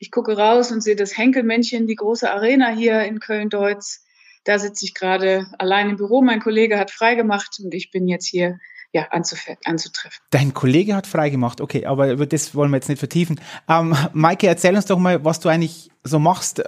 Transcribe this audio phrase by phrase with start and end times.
[0.00, 4.04] Ich gucke raus und sehe das Henkelmännchen, die große Arena hier in Köln-Deutz.
[4.42, 6.20] Da sitze ich gerade allein im Büro.
[6.20, 8.58] Mein Kollege hat freigemacht und ich bin jetzt hier
[8.92, 10.24] ja, anzutreffen.
[10.30, 13.40] Dein Kollege hat freigemacht, okay, aber über das wollen wir jetzt nicht vertiefen.
[13.68, 16.64] Ähm, Maike, erzähl uns doch mal, was du eigentlich so machst,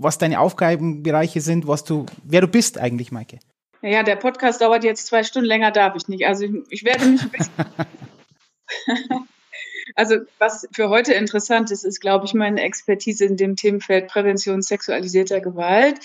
[0.00, 3.38] was deine Aufgabenbereiche sind, was du, wer du bist eigentlich, Maike.
[3.82, 6.26] Ja, der Podcast dauert jetzt zwei Stunden länger, darf ich nicht.
[6.26, 7.52] Also ich, ich werde mich ein bisschen.
[9.94, 14.62] also was für heute interessant ist, ist, glaube ich, meine Expertise in dem Themenfeld Prävention
[14.62, 16.00] sexualisierter Gewalt.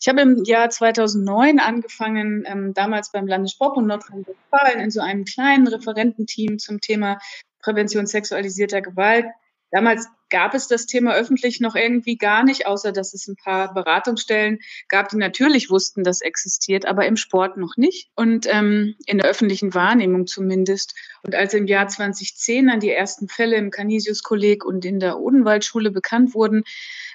[0.00, 5.66] Ich habe im Jahr 2009 angefangen, ähm, damals beim Landessportbund Nordrhein-Westfalen in so einem kleinen
[5.66, 7.18] Referententeam zum Thema
[7.60, 9.26] Prävention sexualisierter Gewalt.
[9.72, 13.72] Damals gab es das Thema öffentlich noch irgendwie gar nicht, außer dass es ein paar
[13.74, 19.18] Beratungsstellen gab, die natürlich wussten, dass existiert, aber im Sport noch nicht und ähm, in
[19.18, 20.94] der öffentlichen Wahrnehmung zumindest.
[21.22, 25.90] Und als im Jahr 2010 dann die ersten Fälle im Canisius-Kolleg und in der Odenwaldschule
[25.90, 26.64] bekannt wurden,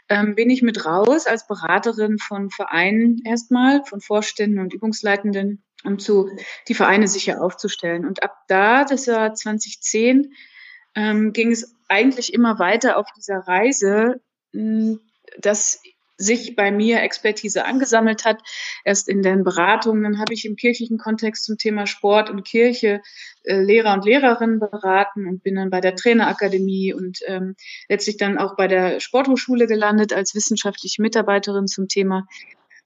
[0.10, 6.00] ähm, bin ich mit raus als Beraterin von Vereinen erstmal, von Vorständen und Übungsleitenden, um
[6.00, 6.30] zu,
[6.68, 8.06] die Vereine sicher aufzustellen.
[8.06, 10.34] Und ab da, das Jahr 2010,
[10.96, 14.22] ähm, ging es eigentlich immer weiter auf dieser Reise,
[14.52, 14.98] mh,
[15.40, 15.82] dass
[16.18, 18.42] sich bei mir Expertise angesammelt hat.
[18.86, 23.02] Erst in den Beratungen, dann habe ich im kirchlichen Kontext zum Thema Sport und Kirche
[23.44, 27.56] äh, Lehrer und Lehrerinnen beraten und bin dann bei der Trainerakademie und ähm,
[27.90, 32.28] letztlich dann auch bei der Sporthochschule gelandet als wissenschaftliche Mitarbeiterin zum Thema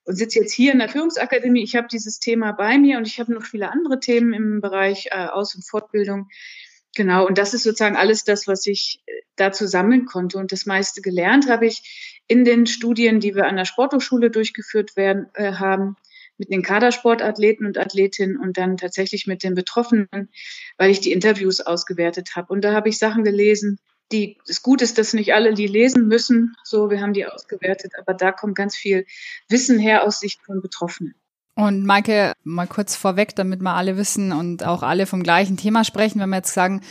[0.06, 1.63] und sitze jetzt hier in der Führungsakademie.
[1.63, 5.09] Ich habe dieses Thema bei mir und ich habe noch viele andere Themen im Bereich
[5.12, 6.29] äh, Aus- und Fortbildung.
[6.97, 10.40] Genau, und das ist sozusagen alles das, was ich äh, dazu sammeln konnte.
[10.40, 14.96] Und das meiste gelernt habe ich in den Studien, die wir an der Sporthochschule durchgeführt
[14.97, 15.96] werden, äh, haben,
[16.40, 20.08] mit den Kadersportathleten und Athletinnen und dann tatsächlich mit den Betroffenen,
[20.80, 22.52] weil ich die Interviews ausgewertet habe.
[22.52, 23.78] Und da habe ich Sachen gelesen,
[24.12, 26.56] die es gut ist, dass nicht alle die lesen müssen.
[26.64, 29.06] So, wir haben die ausgewertet, aber da kommt ganz viel
[29.50, 31.14] Wissen her aus Sicht von Betroffenen.
[31.57, 35.84] Und Maike, mal kurz vorweg, damit wir alle wissen und auch alle vom gleichen Thema
[35.84, 36.81] sprechen, wenn wir jetzt sagen,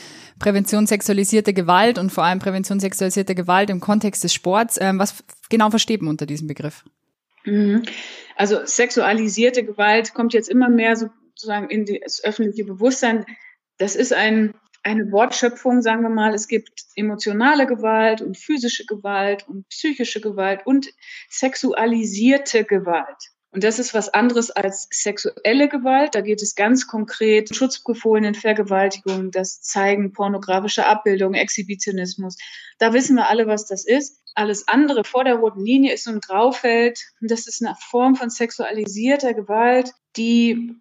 [0.40, 5.22] Prävention sexualisierter Gewalt und vor allem Prävention sexualisierter Gewalt im Kontext des Sports, ähm, was
[5.50, 6.82] genau versteht man unter diesem Begriff?
[7.44, 7.84] Mhm.
[8.34, 13.24] Also sexualisierte Gewalt kommt jetzt immer mehr sozusagen in das öffentliche Bewusstsein.
[13.78, 16.34] Das ist ein, eine Wortschöpfung, sagen wir mal.
[16.34, 20.88] Es gibt emotionale Gewalt und physische Gewalt und psychische Gewalt und
[21.30, 23.35] sexualisierte Gewalt.
[23.56, 26.14] Und das ist was anderes als sexuelle Gewalt.
[26.14, 32.36] Da geht es ganz konkret um schutzbefohlenen Vergewaltigungen, das Zeigen pornografischer Abbildungen, Exhibitionismus.
[32.78, 34.20] Da wissen wir alle, was das ist.
[34.34, 37.00] Alles andere vor der roten Linie ist so ein Graufeld.
[37.22, 40.78] Das ist eine Form von sexualisierter Gewalt, die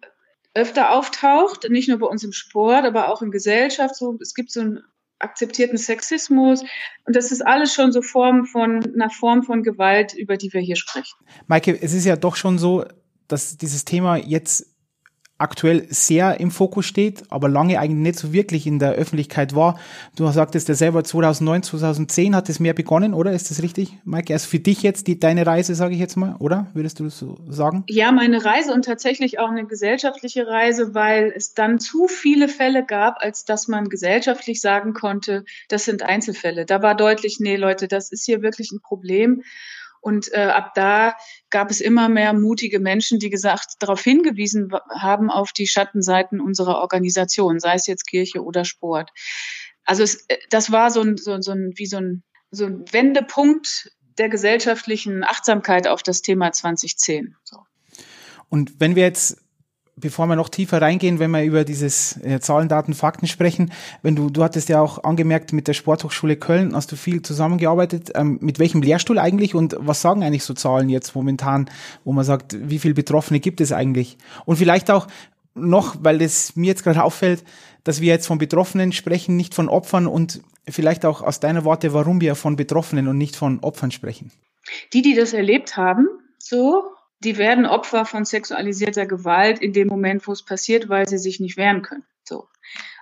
[0.52, 3.96] öfter auftaucht, nicht nur bei uns im Sport, aber auch in Gesellschaft.
[3.96, 4.82] So, es gibt so ein
[5.18, 6.62] akzeptierten Sexismus.
[7.04, 10.60] Und das ist alles schon so Form von einer Form von Gewalt, über die wir
[10.60, 11.16] hier sprechen.
[11.46, 12.84] Maike, es ist ja doch schon so,
[13.28, 14.75] dass dieses Thema jetzt
[15.38, 19.78] aktuell sehr im Fokus steht, aber lange eigentlich nicht so wirklich in der Öffentlichkeit war.
[20.16, 23.32] Du sagtest ja selber, 2009, 2010 hat es mehr begonnen, oder?
[23.32, 24.32] Ist das richtig, Maike?
[24.32, 26.68] Also für dich jetzt die, deine Reise, sage ich jetzt mal, oder?
[26.72, 27.84] Würdest du das so sagen?
[27.88, 32.84] Ja, meine Reise und tatsächlich auch eine gesellschaftliche Reise, weil es dann zu viele Fälle
[32.84, 36.64] gab, als dass man gesellschaftlich sagen konnte, das sind Einzelfälle.
[36.64, 39.42] Da war deutlich, nee, Leute, das ist hier wirklich ein Problem.
[40.00, 41.16] Und äh, ab da
[41.56, 46.82] gab es immer mehr mutige Menschen, die gesagt, darauf hingewiesen haben auf die Schattenseiten unserer
[46.82, 49.08] Organisation, sei es jetzt Kirche oder Sport.
[49.82, 52.84] Also es, äh, das war so ein, so, so ein, wie so ein, so ein
[52.92, 57.36] Wendepunkt der gesellschaftlichen Achtsamkeit auf das Thema 2010.
[57.42, 57.60] So.
[58.50, 59.38] Und wenn wir jetzt
[59.96, 63.72] bevor wir noch tiefer reingehen, wenn wir über dieses äh, Zahlen, Daten, Fakten sprechen,
[64.02, 68.12] wenn du, du hattest ja auch angemerkt, mit der Sporthochschule Köln hast du viel zusammengearbeitet.
[68.14, 71.70] Ähm, mit welchem Lehrstuhl eigentlich und was sagen eigentlich so Zahlen jetzt momentan,
[72.04, 74.18] wo man sagt, wie viele Betroffene gibt es eigentlich?
[74.44, 75.06] Und vielleicht auch
[75.54, 77.42] noch, weil es mir jetzt gerade auffällt,
[77.82, 81.94] dass wir jetzt von Betroffenen sprechen, nicht von Opfern und vielleicht auch aus deiner Worte,
[81.94, 84.30] warum wir von Betroffenen und nicht von Opfern sprechen.
[84.92, 86.08] Die, die das erlebt haben,
[86.38, 86.82] so
[87.20, 91.40] die werden Opfer von sexualisierter Gewalt in dem Moment, wo es passiert, weil sie sich
[91.40, 92.04] nicht wehren können.
[92.24, 92.48] So.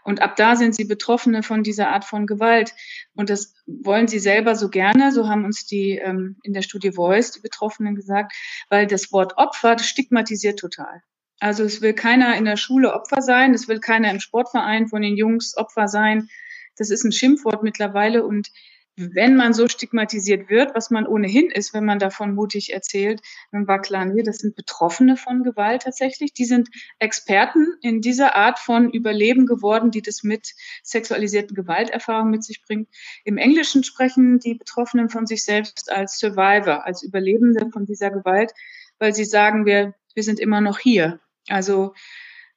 [0.05, 2.75] Und ab da sind sie Betroffene von dieser Art von Gewalt.
[3.15, 6.93] Und das wollen sie selber so gerne, so haben uns die ähm, in der Studie
[6.93, 8.33] Voice, die Betroffenen gesagt,
[8.69, 11.03] weil das Wort Opfer, das stigmatisiert total.
[11.41, 15.03] Also es will keiner in der Schule Opfer sein, es will keiner im Sportverein von
[15.03, 16.29] den Jungs Opfer sein.
[16.77, 18.51] Das ist ein Schimpfwort mittlerweile und
[18.97, 23.21] wenn man so stigmatisiert wird, was man ohnehin ist, wenn man davon mutig erzählt,
[23.51, 26.33] dann war klar, nee, das sind Betroffene von Gewalt tatsächlich.
[26.33, 26.69] Die sind
[27.01, 30.55] Experten in dieser Art von Überleben geworden, die das mit
[30.85, 32.89] sexualisierten Gewalterfahrungen mit sich bringt.
[33.25, 38.53] Im Englischen sprechen die Betroffenen von sich selbst als Survivor, als Überlebende von dieser Gewalt,
[38.99, 41.19] weil sie sagen, wir, wir sind immer noch hier.
[41.49, 41.95] Also,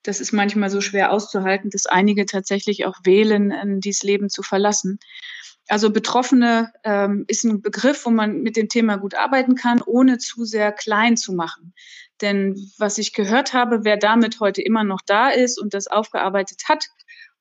[0.04, 5.00] das ist manchmal so schwer auszuhalten, dass einige tatsächlich auch wählen, dieses Leben zu verlassen.
[5.68, 10.18] Also Betroffene ähm, ist ein Begriff, wo man mit dem Thema gut arbeiten kann, ohne
[10.18, 11.74] zu sehr klein zu machen.
[12.22, 16.64] Denn was ich gehört habe, wer damit heute immer noch da ist und das aufgearbeitet
[16.68, 16.88] hat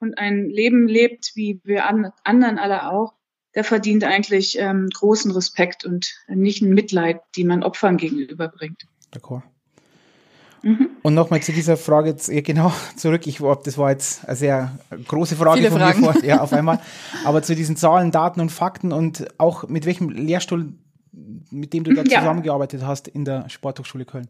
[0.00, 3.14] und ein Leben lebt, wie wir an, anderen alle auch,
[3.54, 8.86] der verdient eigentlich ähm, großen Respekt und nicht ein Mitleid, die man Opfern gegenüberbringt.
[9.14, 9.42] D'accord.
[10.66, 10.90] Mhm.
[11.02, 13.28] Und nochmal zu dieser Frage jetzt, genau zurück.
[13.28, 16.00] Ich das war jetzt eine sehr große Frage Viele von Fragen.
[16.00, 16.80] mir vor, ja, auf einmal.
[17.24, 20.72] Aber zu diesen Zahlen, Daten und Fakten und auch mit welchem Lehrstuhl,
[21.52, 22.18] mit dem du da ja.
[22.18, 24.26] zusammengearbeitet hast in der Sporthochschule Köln?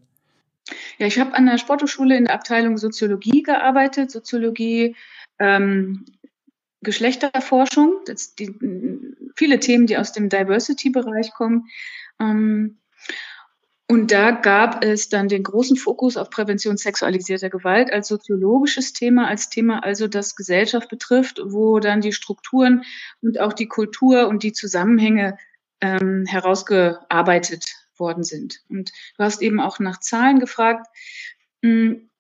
[0.99, 4.11] Ja, ich habe an der Sporthochschule in der Abteilung Soziologie gearbeitet.
[4.11, 4.95] Soziologie,
[5.39, 6.05] ähm,
[6.83, 7.95] Geschlechterforschung,
[8.39, 8.55] die,
[9.37, 11.69] viele Themen, die aus dem Diversity-Bereich kommen.
[12.21, 12.77] Ähm,
[13.89, 19.29] und da gab es dann den großen Fokus auf Prävention sexualisierter Gewalt als soziologisches Thema,
[19.29, 22.83] als Thema also das Gesellschaft betrifft, wo dann die Strukturen
[23.23, 25.39] und auch die Kultur und die Zusammenhänge
[25.81, 27.65] ähm, herausgearbeitet
[27.97, 28.61] worden sind.
[28.69, 30.89] Und du hast eben auch nach Zahlen gefragt.
[31.63, 32.11] Hm,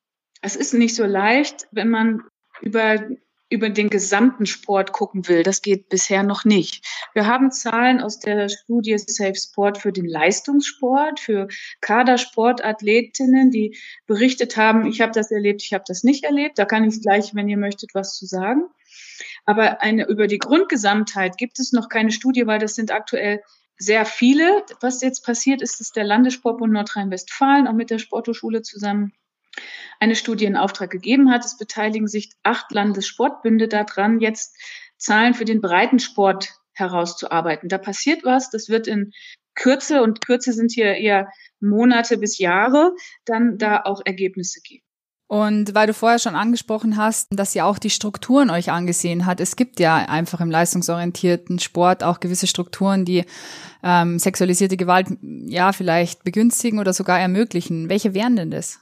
[0.42, 2.22] es ist nicht so leicht, wenn man
[2.60, 3.00] über
[3.48, 5.43] über den gesamten Sport gucken will.
[5.43, 6.84] Das geht bisher noch nicht.
[7.14, 11.46] Wir haben Zahlen aus der Studie Safe Sport für den Leistungssport, für
[11.81, 13.76] Kadersportathletinnen, die
[14.06, 16.58] berichtet haben, ich habe das erlebt, ich habe das nicht erlebt.
[16.58, 18.64] Da kann ich gleich, wenn ihr möchtet, was zu sagen.
[19.44, 23.43] Aber eine, über die Grundgesamtheit gibt es noch keine Studie, weil das sind aktuell
[23.78, 24.64] sehr viele.
[24.81, 29.12] Was jetzt passiert ist, dass der Landessportbund Nordrhein-Westfalen auch mit der Sporthochschule zusammen
[30.00, 31.44] eine Studie in Auftrag gegeben hat.
[31.44, 34.56] Es beteiligen sich acht Landessportbünde daran, jetzt
[34.98, 37.69] Zahlen für den Breitensport herauszuarbeiten.
[37.69, 39.13] Da passiert was, das wird in
[39.55, 41.29] Kürze, und Kürze sind hier eher
[41.60, 42.94] Monate bis Jahre,
[43.25, 44.82] dann da auch Ergebnisse geben.
[45.29, 49.41] Und weil du vorher schon angesprochen hast, dass ihr auch die Strukturen euch angesehen hat,
[49.41, 53.25] es gibt ja einfach im leistungsorientierten Sport auch gewisse Strukturen, die
[53.82, 57.89] ähm, sexualisierte Gewalt ja vielleicht begünstigen oder sogar ermöglichen.
[57.89, 58.79] Welche wären denn das?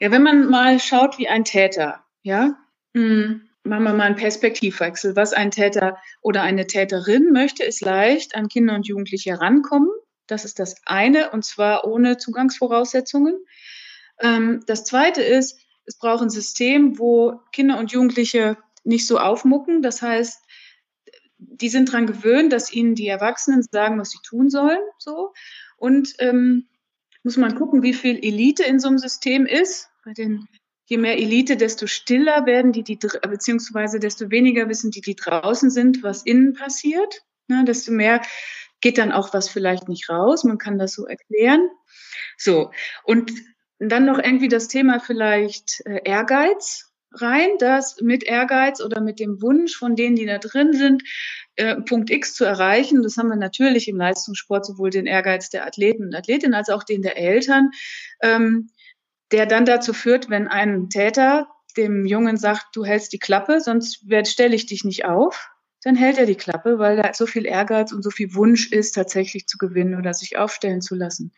[0.00, 2.56] Ja, wenn man mal schaut wie ein Täter, ja,
[2.94, 5.14] hm, machen wir mal einen Perspektivwechsel.
[5.14, 9.90] Was ein Täter oder eine Täterin möchte, ist leicht an Kinder und Jugendliche herankommen.
[10.26, 13.44] Das ist das eine, und zwar ohne Zugangsvoraussetzungen.
[14.20, 19.82] Ähm, das zweite ist, es braucht ein System, wo Kinder und Jugendliche nicht so aufmucken.
[19.82, 20.42] Das heißt,
[21.36, 24.80] die sind daran gewöhnt, dass ihnen die Erwachsenen sagen, was sie tun sollen.
[24.96, 25.34] So.
[25.76, 26.68] Und ähm,
[27.22, 30.46] muss man gucken, wie viel Elite in so einem System ist bei den,
[30.86, 35.70] je mehr Elite, desto stiller werden die, die beziehungsweise desto weniger wissen die, die draußen
[35.70, 37.22] sind, was innen passiert.
[37.48, 38.22] Ne, desto mehr
[38.80, 40.44] geht dann auch was vielleicht nicht raus.
[40.44, 41.68] Man kann das so erklären.
[42.38, 42.70] So.
[43.04, 43.32] Und
[43.78, 49.42] dann noch irgendwie das Thema vielleicht äh, Ehrgeiz rein, das mit Ehrgeiz oder mit dem
[49.42, 51.02] Wunsch von denen, die da drin sind,
[51.56, 53.02] äh, Punkt X zu erreichen.
[53.02, 56.84] Das haben wir natürlich im Leistungssport sowohl den Ehrgeiz der Athleten und Athletinnen als auch
[56.84, 57.70] den der Eltern,
[58.22, 58.70] ähm,
[59.32, 64.04] der dann dazu führt, wenn ein Täter dem Jungen sagt, du hältst die Klappe, sonst
[64.24, 65.50] stelle ich dich nicht auf,
[65.82, 68.92] dann hält er die Klappe, weil da so viel Ehrgeiz und so viel Wunsch ist,
[68.92, 71.32] tatsächlich zu gewinnen oder sich aufstellen zu lassen.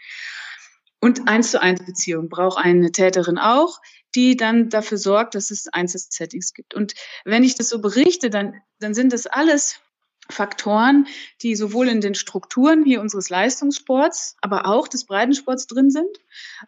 [1.01, 3.81] Und eins zu eins Beziehung braucht eine Täterin auch,
[4.15, 6.75] die dann dafür sorgt, dass es Einzelsettings gibt.
[6.75, 6.95] Und
[7.25, 9.81] wenn ich das so berichte, dann, dann sind das alles
[10.29, 11.07] Faktoren,
[11.43, 16.19] die sowohl in den Strukturen hier unseres Leistungssports, aber auch des Breitensports drin sind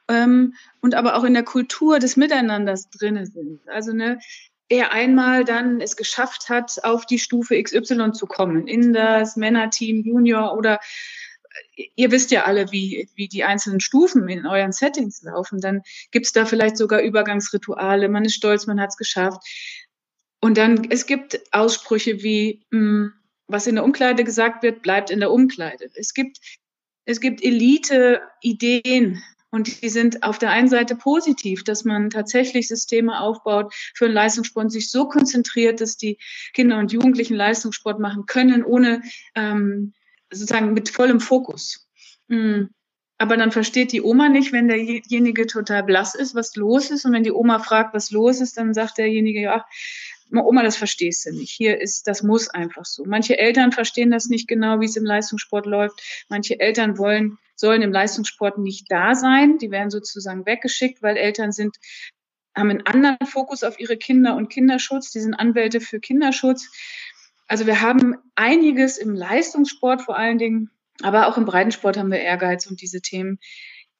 [0.08, 3.60] ähm, und aber auch in der Kultur des Miteinanders drin sind.
[3.68, 4.18] Also ne,
[4.68, 10.02] wer einmal dann es geschafft hat, auf die Stufe XY zu kommen, in das Männerteam,
[10.02, 10.80] Junior oder
[11.96, 15.60] ihr wisst ja alle, wie, wie die einzelnen Stufen in euren Settings laufen.
[15.60, 18.08] Dann gibt es da vielleicht sogar Übergangsrituale.
[18.08, 19.40] Man ist stolz, man hat es geschafft.
[20.40, 23.12] Und dann, es gibt Aussprüche wie, mh, hm,
[23.46, 25.90] was in der Umkleide gesagt wird, bleibt in der Umkleide.
[25.94, 26.38] Es gibt,
[27.04, 29.22] es gibt Elite-Ideen,
[29.54, 34.14] und die sind auf der einen Seite positiv, dass man tatsächlich Systeme aufbaut für einen
[34.14, 36.18] Leistungssport und sich so konzentriert, dass die
[36.54, 39.02] Kinder und Jugendlichen Leistungssport machen können, ohne
[39.36, 39.92] ähm,
[40.28, 41.88] sozusagen mit vollem Fokus.
[42.26, 42.70] Mhm.
[43.16, 47.04] Aber dann versteht die Oma nicht, wenn derjenige total blass ist, was los ist.
[47.04, 49.64] Und wenn die Oma fragt, was los ist, dann sagt derjenige, ja,
[50.32, 51.50] Oma, das verstehst du nicht.
[51.50, 53.04] Hier ist, das muss einfach so.
[53.04, 56.00] Manche Eltern verstehen das nicht genau, wie es im Leistungssport läuft.
[56.28, 59.58] Manche Eltern wollen, sollen im Leistungssport nicht da sein.
[59.58, 61.76] Die werden sozusagen weggeschickt, weil Eltern sind,
[62.56, 65.10] haben einen anderen Fokus auf ihre Kinder und Kinderschutz.
[65.12, 66.70] Die sind Anwälte für Kinderschutz.
[67.46, 70.70] Also wir haben einiges im Leistungssport vor allen Dingen,
[71.02, 73.38] aber auch im Breitensport haben wir Ehrgeiz und diese Themen,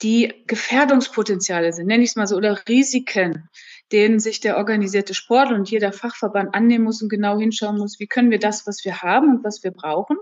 [0.03, 3.49] die Gefährdungspotenziale sind, nenne ich es mal so, oder Risiken,
[3.93, 8.07] denen sich der organisierte Sport und jeder Fachverband annehmen muss und genau hinschauen muss, wie
[8.07, 10.17] können wir das, was wir haben und was wir brauchen,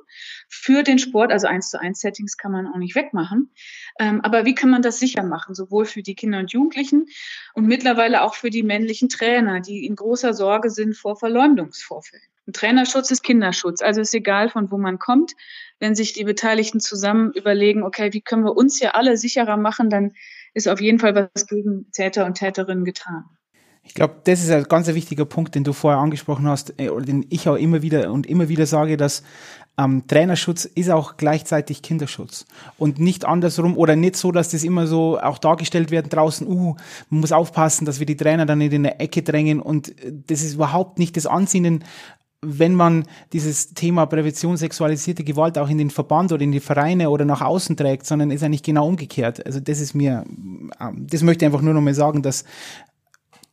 [0.49, 3.53] für den Sport, also eins zu eins Settings kann man auch nicht wegmachen,
[3.99, 7.07] ähm, aber wie kann man das sicher machen, sowohl für die Kinder und Jugendlichen
[7.55, 12.25] und mittlerweile auch für die männlichen Trainer, die in großer Sorge sind vor Verleumdungsvorfällen.
[12.47, 13.83] Ein Trainerschutz ist Kinderschutz.
[13.83, 15.33] Also ist egal, von wo man kommt.
[15.79, 19.91] Wenn sich die Beteiligten zusammen überlegen, okay, wie können wir uns hier alle sicherer machen,
[19.91, 20.13] dann
[20.53, 23.25] ist auf jeden Fall was gegen Täter und Täterinnen getan.
[23.85, 27.05] Ich glaube, das ist ein ganz wichtiger Punkt, den du vorher angesprochen hast, äh, oder
[27.05, 29.23] den ich auch immer wieder und immer wieder sage, dass
[29.79, 32.47] ähm, Trainerschutz ist auch gleichzeitig Kinderschutz.
[32.79, 36.77] Und nicht andersrum oder nicht so, dass das immer so auch dargestellt werden draußen, uh,
[37.09, 39.61] man muss aufpassen, dass wir die Trainer dann nicht in eine Ecke drängen.
[39.61, 41.85] Und äh, das ist überhaupt nicht das Ansinnen
[42.45, 47.09] wenn man dieses Thema Prävention sexualisierte Gewalt auch in den Verband oder in die Vereine
[47.09, 49.47] oder nach außen trägt, sondern ist eigentlich genau umgekehrt.
[49.47, 52.45] Also das ist mir, ähm, das möchte ich einfach nur noch mal sagen, dass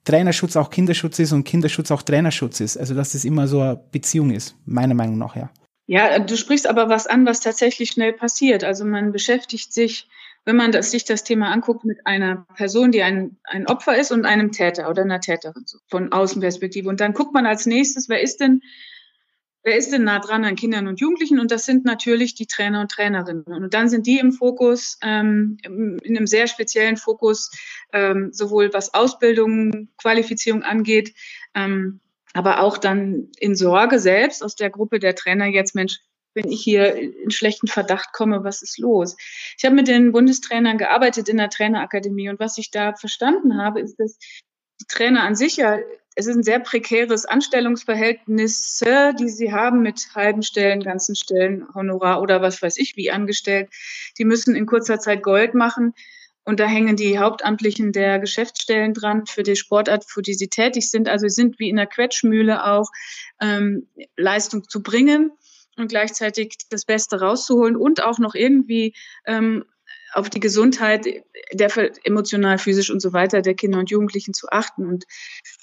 [0.10, 2.78] Trainerschutz auch Kinderschutz ist und Kinderschutz auch Trainerschutz ist.
[2.78, 5.52] Also dass das immer so eine Beziehung ist, meiner Meinung nach, ja.
[5.86, 8.64] Ja, du sprichst aber was an, was tatsächlich schnell passiert.
[8.64, 10.08] Also man beschäftigt sich,
[10.46, 14.12] wenn man das, sich das Thema anguckt, mit einer Person, die ein, ein Opfer ist
[14.12, 16.90] und einem Täter oder einer Täterin, so von Außenperspektive.
[16.90, 18.62] Und dann guckt man als nächstes, wer ist denn
[19.70, 21.40] wer ist denn nah dran an Kindern und Jugendlichen?
[21.40, 23.44] Und das sind natürlich die Trainer und Trainerinnen.
[23.46, 27.52] Und dann sind die im Fokus, ähm, in einem sehr speziellen Fokus,
[27.94, 31.14] ähm, sowohl was Ausbildung, Qualifizierung angeht,
[31.54, 32.00] ähm,
[32.34, 36.00] aber auch dann in Sorge selbst aus der Gruppe der Trainer jetzt, Mensch,
[36.34, 39.18] wenn ich hier in schlechten Verdacht komme, was ist los?
[39.56, 43.82] Ich habe mit den Bundestrainern gearbeitet in der Trainerakademie und was ich da verstanden habe,
[43.82, 44.18] ist, dass
[44.82, 45.78] die Trainer an sich ja
[46.20, 48.84] es ist ein sehr prekäres Anstellungsverhältnis,
[49.18, 53.70] die sie haben mit halben Stellen, ganzen Stellen, Honorar oder was weiß ich wie angestellt.
[54.18, 55.94] Die müssen in kurzer Zeit Gold machen.
[56.44, 60.92] Und da hängen die Hauptamtlichen der Geschäftsstellen dran für die Sportart, für die sie tätig
[60.92, 61.08] sind.
[61.08, 62.90] Also sind wie in der Quetschmühle auch
[63.40, 65.32] ähm, Leistung zu bringen
[65.78, 68.94] und gleichzeitig das Beste rauszuholen und auch noch irgendwie
[69.26, 69.64] ähm,
[70.20, 71.06] auf die Gesundheit
[71.54, 71.72] der
[72.04, 74.86] emotional, physisch und so weiter der Kinder und Jugendlichen zu achten.
[74.86, 75.06] Und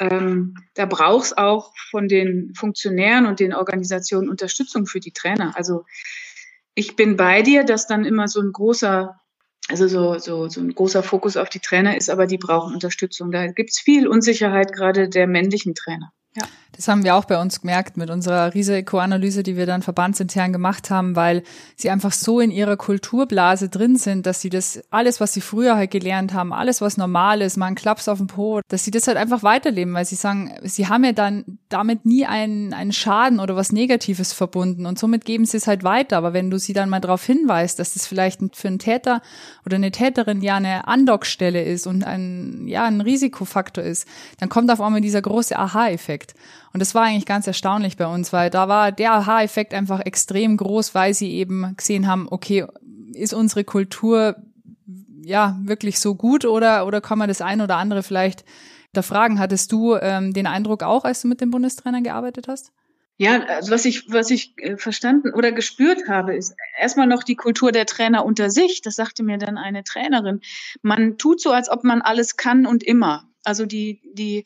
[0.00, 5.56] ähm, da braucht es auch von den Funktionären und den Organisationen Unterstützung für die Trainer.
[5.56, 5.84] Also
[6.75, 9.18] ich bin bei dir, dass dann immer so ein großer,
[9.68, 13.30] also so, so, so ein großer Fokus auf die Trainer ist, aber die brauchen Unterstützung.
[13.30, 16.12] Da gibt es viel Unsicherheit, gerade der männlichen Trainer.
[16.36, 16.44] Ja.
[16.76, 20.90] Das haben wir auch bei uns gemerkt mit unserer Risikoanalyse, die wir dann verbandsintern gemacht
[20.90, 21.42] haben, weil
[21.75, 25.76] sie einfach so in ihrer Kulturblase drin sind, dass sie das alles, was sie früher
[25.76, 28.90] halt gelernt haben, alles, was normal ist, mal ein Klaps auf dem Po, dass sie
[28.90, 32.92] das halt einfach weiterleben, weil sie sagen, sie haben ja dann damit nie einen, einen
[32.92, 36.18] Schaden oder was Negatives verbunden und somit geben sie es halt weiter.
[36.18, 39.23] Aber wenn du sie dann mal darauf hinweist, dass das vielleicht für einen Täter
[39.64, 44.06] oder eine Täterin ja eine Andockstelle ist und ein, ja, ein Risikofaktor ist,
[44.40, 46.35] dann kommt auf einmal dieser große Aha-Effekt.
[46.76, 50.59] Und das war eigentlich ganz erstaunlich bei uns, weil da war der Aha-Effekt einfach extrem
[50.59, 52.66] groß, weil sie eben gesehen haben, okay,
[53.14, 54.37] ist unsere Kultur
[55.25, 58.45] ja wirklich so gut oder, oder kann man das ein oder andere vielleicht
[58.92, 59.38] da fragen?
[59.38, 62.73] Hattest du ähm, den Eindruck auch, als du mit dem Bundestrainer gearbeitet hast?
[63.16, 67.37] Ja, also was ich, was ich äh, verstanden oder gespürt habe, ist erstmal noch die
[67.37, 68.83] Kultur der Trainer unter sich.
[68.83, 70.42] Das sagte mir dann eine Trainerin.
[70.83, 73.30] Man tut so, als ob man alles kann und immer.
[73.45, 74.45] Also die, die,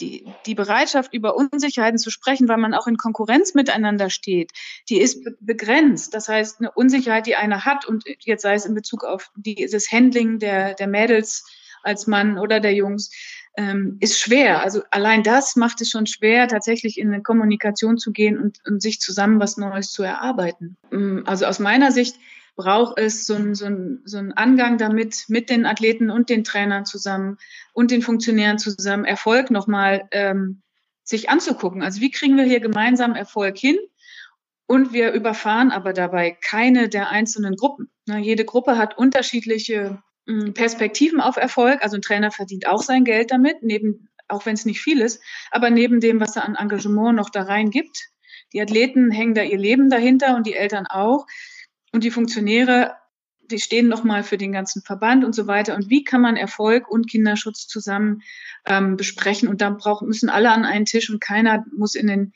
[0.00, 4.52] die, die Bereitschaft, über Unsicherheiten zu sprechen, weil man auch in Konkurrenz miteinander steht,
[4.88, 6.14] die ist begrenzt.
[6.14, 9.68] Das heißt, eine Unsicherheit, die einer hat und jetzt sei es in Bezug auf die,
[9.70, 11.44] das Handling der, der Mädels
[11.82, 13.10] als Mann oder der Jungs,
[13.56, 14.62] ähm, ist schwer.
[14.62, 18.82] Also allein das macht es schon schwer, tatsächlich in eine Kommunikation zu gehen und, und
[18.82, 20.76] sich zusammen was Neues zu erarbeiten.
[20.92, 22.16] Ähm, also aus meiner Sicht
[22.56, 23.68] braucht es so einen so
[24.04, 27.38] so ein Angang damit, mit den Athleten und den Trainern zusammen
[27.72, 30.62] und den Funktionären zusammen, Erfolg nochmal ähm,
[31.04, 31.82] sich anzugucken.
[31.82, 33.76] Also wie kriegen wir hier gemeinsam Erfolg hin?
[34.66, 37.88] Und wir überfahren aber dabei keine der einzelnen Gruppen.
[38.06, 41.82] Na, jede Gruppe hat unterschiedliche hm, Perspektiven auf Erfolg.
[41.82, 45.22] Also ein Trainer verdient auch sein Geld damit, neben, auch wenn es nicht viel ist,
[45.52, 48.08] aber neben dem, was er an Engagement noch da rein gibt.
[48.52, 51.26] Die Athleten hängen da ihr Leben dahinter und die Eltern auch.
[51.96, 52.92] Und die Funktionäre,
[53.50, 55.74] die stehen nochmal für den ganzen Verband und so weiter.
[55.74, 58.20] Und wie kann man Erfolg und Kinderschutz zusammen
[58.66, 59.48] ähm, besprechen?
[59.48, 62.34] Und da brauchen, müssen alle an einen Tisch und keiner muss in den,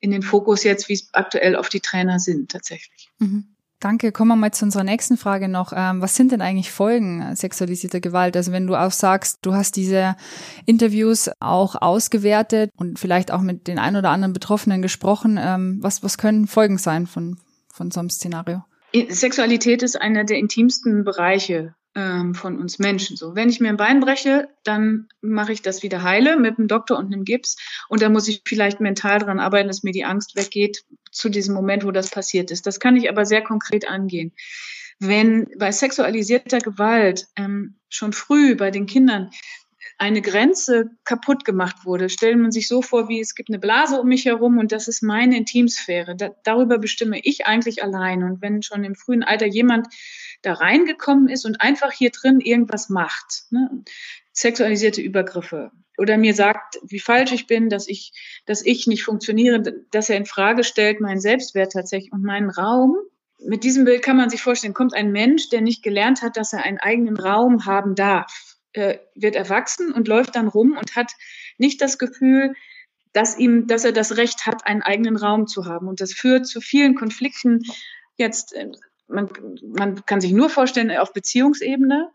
[0.00, 3.10] in den Fokus jetzt, wie es aktuell auf die Trainer sind, tatsächlich.
[3.18, 3.54] Mhm.
[3.80, 4.12] Danke.
[4.12, 5.74] Kommen wir mal zu unserer nächsten Frage noch.
[5.76, 8.34] Ähm, was sind denn eigentlich Folgen sexualisierter Gewalt?
[8.34, 10.16] Also wenn du auch sagst, du hast diese
[10.64, 16.02] Interviews auch ausgewertet und vielleicht auch mit den ein oder anderen Betroffenen gesprochen, ähm, was,
[16.02, 17.36] was können Folgen sein von,
[17.70, 18.64] von so einem Szenario?
[18.94, 23.16] Sexualität ist einer der intimsten Bereiche ähm, von uns Menschen.
[23.16, 26.68] So, wenn ich mir ein Bein breche, dann mache ich das wieder heile mit einem
[26.68, 27.56] Doktor und einem Gips.
[27.88, 31.54] Und da muss ich vielleicht mental dran arbeiten, dass mir die Angst weggeht zu diesem
[31.54, 32.66] Moment, wo das passiert ist.
[32.66, 34.32] Das kann ich aber sehr konkret angehen.
[34.98, 39.30] Wenn bei sexualisierter Gewalt ähm, schon früh bei den Kindern
[39.98, 42.08] eine Grenze kaputt gemacht wurde.
[42.08, 44.88] Stellt man sich so vor, wie es gibt eine Blase um mich herum und das
[44.88, 46.16] ist meine Intimsphäre.
[46.16, 48.22] Da, darüber bestimme ich eigentlich allein.
[48.22, 49.88] Und wenn schon im frühen Alter jemand
[50.42, 53.84] da reingekommen ist und einfach hier drin irgendwas macht, ne?
[54.32, 58.12] sexualisierte Übergriffe oder mir sagt, wie falsch ich bin, dass ich,
[58.46, 62.96] dass ich nicht funktioniere, dass er in Frage stellt meinen Selbstwert tatsächlich und meinen Raum.
[63.44, 66.52] Mit diesem Bild kann man sich vorstellen, kommt ein Mensch, der nicht gelernt hat, dass
[66.52, 71.12] er einen eigenen Raum haben darf äh, wird erwachsen und läuft dann rum und hat
[71.58, 72.54] nicht das Gefühl,
[73.12, 75.88] dass ihm, dass er das Recht hat, einen eigenen Raum zu haben.
[75.88, 77.62] Und das führt zu vielen Konflikten.
[78.16, 78.70] Jetzt, äh,
[79.08, 79.28] man,
[79.62, 82.10] man kann sich nur vorstellen, auf Beziehungsebene.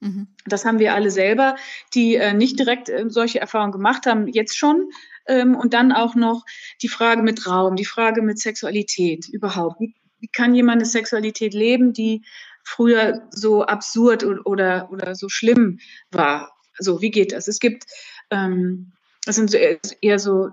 [0.00, 0.28] Mhm.
[0.46, 1.56] Das haben wir alle selber,
[1.94, 4.90] die äh, nicht direkt äh, solche Erfahrungen gemacht haben, jetzt schon.
[5.26, 6.44] Ähm, und dann auch noch
[6.80, 9.78] die Frage mit Raum, die Frage mit Sexualität überhaupt.
[9.80, 12.22] Wie, wie kann jemand eine Sexualität leben, die
[12.64, 15.78] früher so absurd oder, oder so schlimm
[16.10, 16.52] war.
[16.78, 17.48] So, wie geht das?
[17.48, 17.84] Es gibt,
[18.30, 18.92] ähm,
[19.24, 20.50] das sind eher so,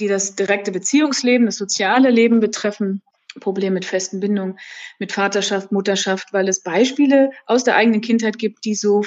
[0.00, 3.02] die das direkte Beziehungsleben, das soziale Leben betreffen.
[3.40, 4.60] Problem mit festen Bindungen,
[5.00, 9.02] mit Vaterschaft, Mutterschaft, weil es Beispiele aus der eigenen Kindheit gibt, die so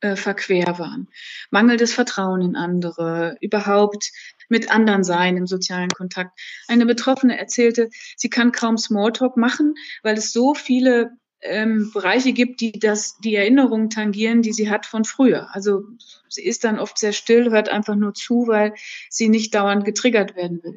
[0.00, 1.08] äh, verquer waren.
[1.50, 4.10] Mangelndes Vertrauen in andere, überhaupt
[4.48, 6.38] mit anderen sein im sozialen Kontakt.
[6.68, 11.10] Eine Betroffene erzählte, sie kann kaum Smalltalk machen, weil es so viele
[11.42, 15.54] ähm, Bereiche gibt, die das, die Erinnerungen tangieren, die sie hat von früher.
[15.54, 15.84] Also
[16.28, 18.74] sie ist dann oft sehr still, hört einfach nur zu, weil
[19.08, 20.76] sie nicht dauernd getriggert werden will.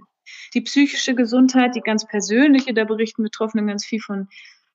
[0.54, 4.28] Die psychische Gesundheit, die ganz persönliche, da berichten Betroffene ganz viel von,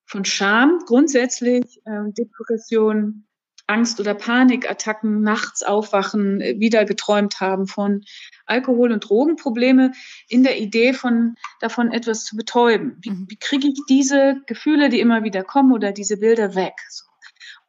[0.05, 0.81] von Scham.
[0.87, 3.26] Grundsätzlich ähm, Depression,
[3.67, 8.05] Angst- oder Panikattacken, nachts aufwachen, äh, wieder geträumt haben von
[8.47, 9.93] Alkohol- und Drogenprobleme
[10.29, 12.99] in der Idee von, davon etwas zu betäuben.
[13.01, 13.27] Wie, mhm.
[13.29, 16.75] wie kriege ich diese Gefühle, die immer wieder kommen oder diese Bilder weg?
[16.91, 17.05] So.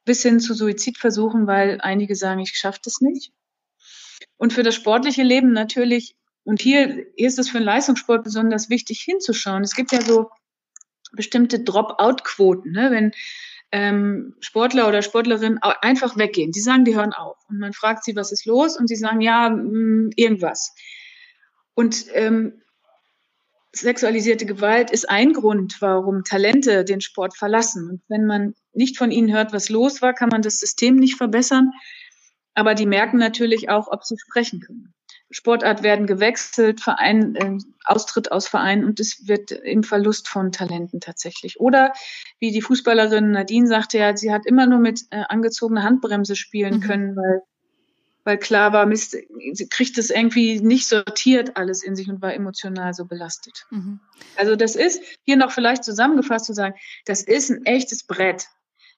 [0.06, 3.32] Bis hin zu Suizidversuchen, weil einige sagen, ich schaffe das nicht.
[4.38, 8.70] Und für das sportliche Leben natürlich, und hier, hier ist es für den Leistungssport besonders
[8.70, 9.64] wichtig hinzuschauen.
[9.64, 10.30] Es gibt ja so
[11.12, 12.72] bestimmte Drop-out-Quoten.
[12.72, 12.92] Ne?
[12.92, 13.12] Wenn
[13.72, 16.52] ähm, Sportler oder Sportlerin einfach weggehen.
[16.52, 17.38] Die sagen, die hören auf.
[17.50, 18.78] Und man fragt sie, was ist los?
[18.78, 20.74] Und sie sagen, ja, mh, mm, irgendwas.
[21.74, 22.62] Und ähm,
[23.74, 27.90] sexualisierte Gewalt ist ein Grund, warum Talente den Sport verlassen.
[27.90, 31.18] Und wenn man nicht von ihnen hört, was los war, kann man das System nicht
[31.18, 31.72] verbessern.
[32.54, 34.94] Aber die merken natürlich auch, ob sie sprechen können.
[35.30, 41.02] Sportart werden gewechselt, Verein, äh, Austritt aus Verein und es wird im Verlust von Talenten
[41.02, 41.60] tatsächlich.
[41.60, 41.94] Oder
[42.40, 46.76] wie die Fußballerin Nadine sagte, ja, sie hat immer nur mit äh, angezogener Handbremse spielen
[46.76, 46.82] mhm.
[46.82, 47.42] können, weil,
[48.24, 49.18] weil klar war, Mist,
[49.52, 53.66] sie kriegt es irgendwie nicht sortiert alles in sich und war emotional so belastet.
[53.70, 54.00] Mhm.
[54.38, 58.48] Also das ist, hier noch vielleicht zusammengefasst zu sagen, das ist ein echtes Brett.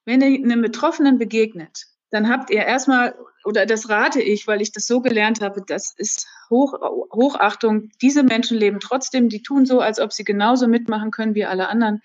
[0.04, 4.72] Wenn ihr einem Betroffenen begegnet, dann habt ihr erstmal, oder das rate ich, weil ich
[4.72, 6.74] das so gelernt habe, das ist Hoch,
[7.12, 7.90] Hochachtung.
[8.02, 11.68] Diese Menschen leben trotzdem, die tun so, als ob sie genauso mitmachen können wie alle
[11.68, 12.02] anderen.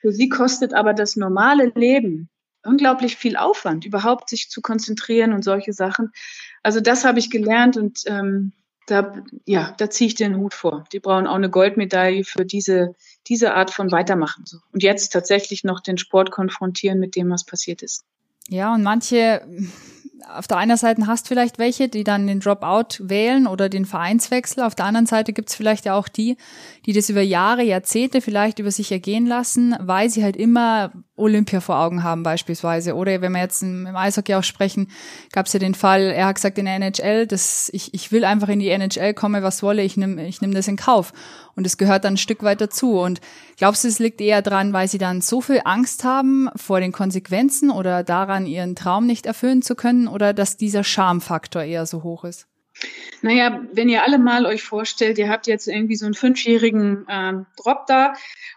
[0.00, 2.28] Für sie kostet aber das normale Leben
[2.64, 6.12] unglaublich viel Aufwand, überhaupt sich zu konzentrieren und solche Sachen.
[6.62, 8.52] Also das habe ich gelernt und ähm,
[8.86, 9.14] da,
[9.46, 10.84] ja, da ziehe ich den Hut vor.
[10.92, 12.94] Die brauchen auch eine Goldmedaille für diese,
[13.26, 14.44] diese Art von Weitermachen.
[14.72, 18.04] Und jetzt tatsächlich noch den Sport konfrontieren mit dem, was passiert ist.
[18.48, 19.42] Ja, und manche,
[20.28, 24.62] auf der einen Seite hast vielleicht welche, die dann den Dropout wählen oder den Vereinswechsel.
[24.62, 26.36] Auf der anderen Seite gibt's vielleicht ja auch die,
[26.86, 31.60] die das über Jahre, Jahrzehnte vielleicht über sich ergehen lassen, weil sie halt immer Olympia
[31.60, 32.94] vor Augen haben beispielsweise.
[32.94, 34.88] Oder wenn wir jetzt im Eishockey auch sprechen,
[35.32, 38.24] gab es ja den Fall, er hat gesagt in der NHL, dass ich, ich will
[38.24, 41.12] einfach in die NHL kommen, was wolle, ich nehme ich nehm das in Kauf.
[41.56, 42.98] Und es gehört dann ein Stück weit dazu.
[42.98, 43.20] Und
[43.56, 46.90] glaubst du, es liegt eher dran, weil sie dann so viel Angst haben vor den
[46.90, 52.02] Konsequenzen oder daran, ihren Traum nicht erfüllen zu können oder dass dieser Schamfaktor eher so
[52.02, 52.46] hoch ist?
[53.22, 57.46] Naja, wenn ihr alle mal euch vorstellt, ihr habt jetzt irgendwie so einen fünfjährigen ähm,
[57.56, 58.14] Drop da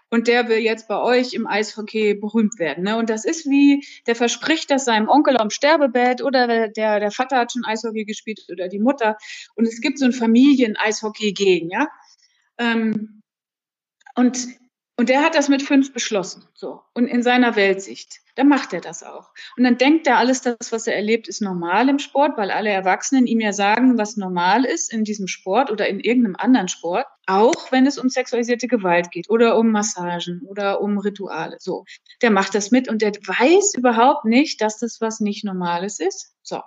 [0.09, 2.83] und der will jetzt bei euch im Eishockey berühmt werden.
[2.83, 2.97] Ne?
[2.97, 7.37] Und das ist wie, der verspricht das seinem Onkel am Sterbebett oder der, der Vater
[7.37, 9.17] hat schon Eishockey gespielt oder die Mutter.
[9.55, 11.87] Und es gibt so ein Familien-Eishockey gegen, ja.
[12.57, 13.21] Ähm,
[14.15, 14.47] und
[14.99, 16.81] und der hat das mit fünf beschlossen, so.
[16.95, 18.19] Und in seiner Weltsicht.
[18.37, 19.31] Dann macht er das auch.
[19.57, 22.69] Und dann denkt er, alles das, was er erlebt, ist normal im Sport, weil alle
[22.69, 27.07] Erwachsenen ihm ja sagen, was normal ist in diesem Sport oder in irgendeinem anderen Sport.
[27.25, 31.85] Auch wenn es um sexualisierte Gewalt geht oder um Massagen oder um Rituale, so.
[32.21, 36.35] Der macht das mit und der weiß überhaupt nicht, dass das was nicht Normales ist.
[36.43, 36.61] So.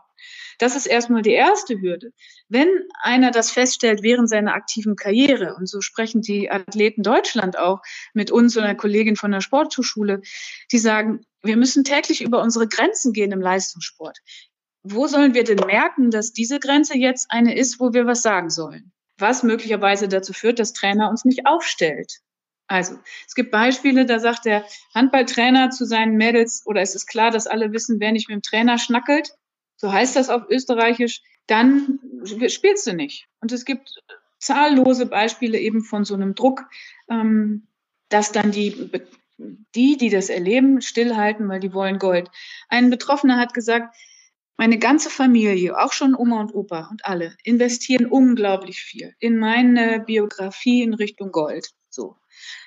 [0.58, 2.12] Das ist erstmal die erste Hürde.
[2.48, 2.68] Wenn
[3.00, 7.80] einer das feststellt während seiner aktiven Karriere, und so sprechen die Athleten Deutschland auch
[8.12, 10.20] mit uns oder Kollegin von der Sporthochschule,
[10.70, 14.18] die sagen, wir müssen täglich über unsere Grenzen gehen im Leistungssport.
[14.82, 18.50] Wo sollen wir denn merken, dass diese Grenze jetzt eine ist, wo wir was sagen
[18.50, 18.92] sollen?
[19.18, 22.20] Was möglicherweise dazu führt, dass Trainer uns nicht aufstellt.
[22.66, 27.30] Also, es gibt Beispiele, da sagt der Handballtrainer zu seinen Mädels, oder es ist klar,
[27.30, 29.34] dass alle wissen, wer nicht mit dem Trainer schnackelt,
[29.76, 31.98] so heißt das auf Österreichisch, dann
[32.46, 33.26] spielst du nicht.
[33.40, 34.00] Und es gibt
[34.38, 36.64] zahllose Beispiele eben von so einem Druck,
[37.10, 37.66] ähm,
[38.08, 38.90] dass dann die,
[39.74, 42.30] die, die das erleben, stillhalten, weil die wollen Gold.
[42.68, 43.96] Ein Betroffener hat gesagt,
[44.56, 50.00] meine ganze Familie, auch schon Oma und Opa und alle, investieren unglaublich viel in meine
[50.00, 51.70] Biografie in Richtung Gold.
[51.88, 52.16] So.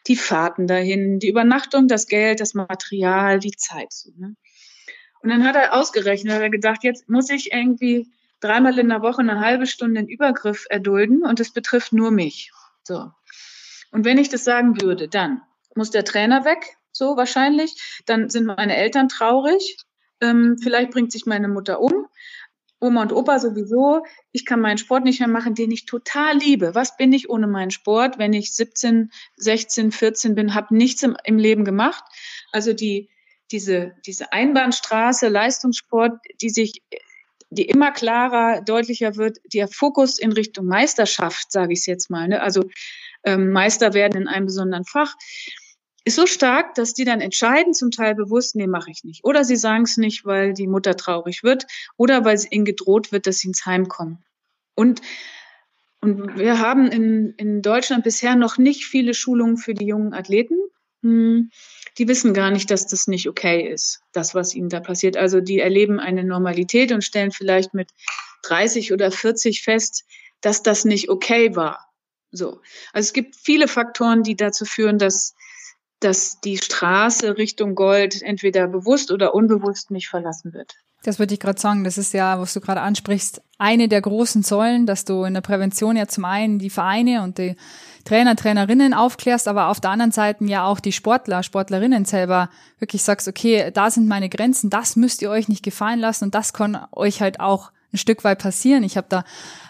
[0.08, 3.94] Die Fahrten dahin, die Übernachtung, das Geld, das Material, die Zeit.
[3.94, 4.36] So, ne?
[5.22, 9.02] Und dann hat er ausgerechnet, hat er gedacht, jetzt muss ich irgendwie dreimal in der
[9.02, 12.52] Woche eine halbe Stunde einen Übergriff erdulden und es betrifft nur mich.
[12.84, 13.12] So.
[13.92, 15.42] Und wenn ich das sagen würde, dann
[15.76, 18.02] muss der Trainer weg, so wahrscheinlich.
[18.06, 19.78] Dann sind meine Eltern traurig.
[20.22, 22.08] Ähm, vielleicht bringt sich meine Mutter um.
[22.84, 24.04] Oma und Opa sowieso.
[24.34, 26.76] Ich kann meinen Sport nicht mehr machen, den ich total liebe.
[26.76, 31.16] Was bin ich ohne meinen Sport, wenn ich 17, 16, 14 bin, habe nichts im,
[31.24, 32.04] im Leben gemacht.
[32.52, 33.10] Also die,
[33.52, 36.82] diese, diese Einbahnstraße Leistungssport, die sich,
[37.50, 42.28] die immer klarer, deutlicher wird, der Fokus in Richtung Meisterschaft, sage ich es jetzt mal,
[42.28, 42.42] ne?
[42.42, 42.64] also
[43.24, 45.16] ähm, Meister werden in einem besonderen Fach,
[46.06, 49.24] ist so stark, dass die dann entscheiden, zum Teil bewusst, nee, mache ich nicht.
[49.24, 51.66] Oder sie sagen es nicht, weil die Mutter traurig wird
[51.98, 54.24] oder weil ihnen gedroht wird, dass sie ins Heim kommen.
[54.76, 55.02] Und,
[56.02, 60.56] und wir haben in, in Deutschland bisher noch nicht viele Schulungen für die jungen Athleten.
[61.02, 61.50] Hm
[61.98, 65.18] die wissen gar nicht, dass das nicht okay ist, das, was ihnen da passiert.
[65.18, 67.92] Also die erleben eine Normalität und stellen vielleicht mit
[68.44, 70.06] 30 oder 40 fest,
[70.42, 71.88] dass das nicht okay war.
[72.32, 72.62] So.
[72.94, 75.36] Also es gibt viele Faktoren, die dazu führen, dass,
[76.04, 80.76] dass die Straße Richtung Gold entweder bewusst oder unbewusst nicht verlassen wird.
[81.04, 81.84] Das würde ich gerade sagen.
[81.84, 85.42] Das ist ja, was du gerade ansprichst, eine der großen Säulen, dass du in der
[85.42, 87.56] Prävention ja zum einen die Vereine und die
[88.06, 93.04] Trainer, Trainerinnen aufklärst, aber auf der anderen Seite ja auch die Sportler, Sportlerinnen selber wirklich
[93.04, 96.54] sagst, okay, da sind meine Grenzen, das müsst ihr euch nicht gefallen lassen und das
[96.54, 98.84] kann euch halt auch ein Stück weit passieren.
[98.84, 99.24] Ich habe da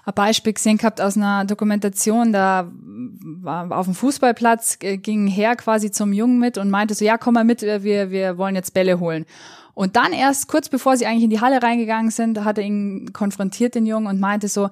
[0.05, 5.55] ein Beispiel gesehen gehabt aus einer Dokumentation, da war auf dem Fußballplatz, äh, ging her
[5.55, 8.73] quasi zum Jungen mit und meinte so, ja, komm mal mit, wir, wir wollen jetzt
[8.73, 9.25] Bälle holen.
[9.73, 13.11] Und dann erst kurz bevor sie eigentlich in die Halle reingegangen sind, hat er ihn
[13.11, 14.69] konfrontiert, den Jungen, und meinte so,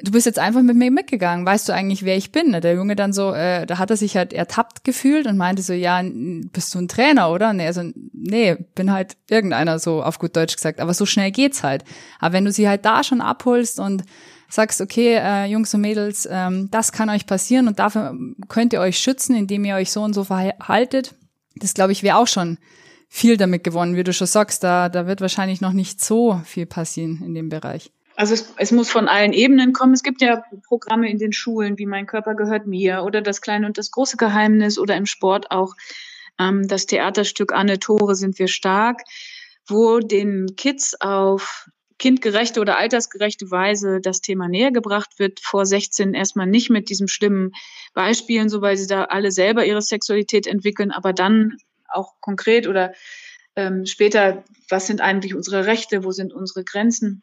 [0.00, 2.52] du bist jetzt einfach mit mir mitgegangen, weißt du eigentlich, wer ich bin?
[2.52, 5.72] Der Junge dann so, äh, da hat er sich halt ertappt gefühlt und meinte so,
[5.72, 7.52] ja, bist du ein Trainer, oder?
[7.52, 7.82] Nee, also,
[8.12, 11.84] nee, bin halt irgendeiner, so auf gut Deutsch gesagt, aber so schnell geht's halt.
[12.20, 14.04] Aber wenn du sie halt da schon abholst und
[14.48, 18.16] sagst, okay, äh, Jungs und Mädels, ähm, das kann euch passieren und dafür
[18.48, 21.14] könnt ihr euch schützen, indem ihr euch so und so verhaltet,
[21.56, 22.58] das glaube ich wäre auch schon
[23.08, 26.66] viel damit gewonnen, wie du schon sagst, da, da wird wahrscheinlich noch nicht so viel
[26.66, 27.90] passieren in dem Bereich.
[28.18, 29.92] Also es, es muss von allen Ebenen kommen.
[29.92, 33.64] Es gibt ja Programme in den Schulen, wie Mein Körper gehört mir oder das kleine
[33.64, 35.76] und das große Geheimnis oder im Sport auch
[36.40, 39.02] ähm, das Theaterstück Anne Tore sind wir stark,
[39.68, 45.38] wo den Kids auf kindgerechte oder altersgerechte Weise das Thema näher gebracht wird.
[45.38, 47.52] Vor 16 erstmal nicht mit diesem schlimmen
[47.94, 52.94] Beispielen, so weil sie da alle selber ihre Sexualität entwickeln, aber dann auch konkret oder
[53.54, 57.22] ähm, später, was sind eigentlich unsere Rechte, wo sind unsere Grenzen?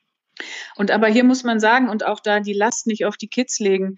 [0.75, 3.59] Und aber hier muss man sagen und auch da die Last nicht auf die Kids
[3.59, 3.97] legen.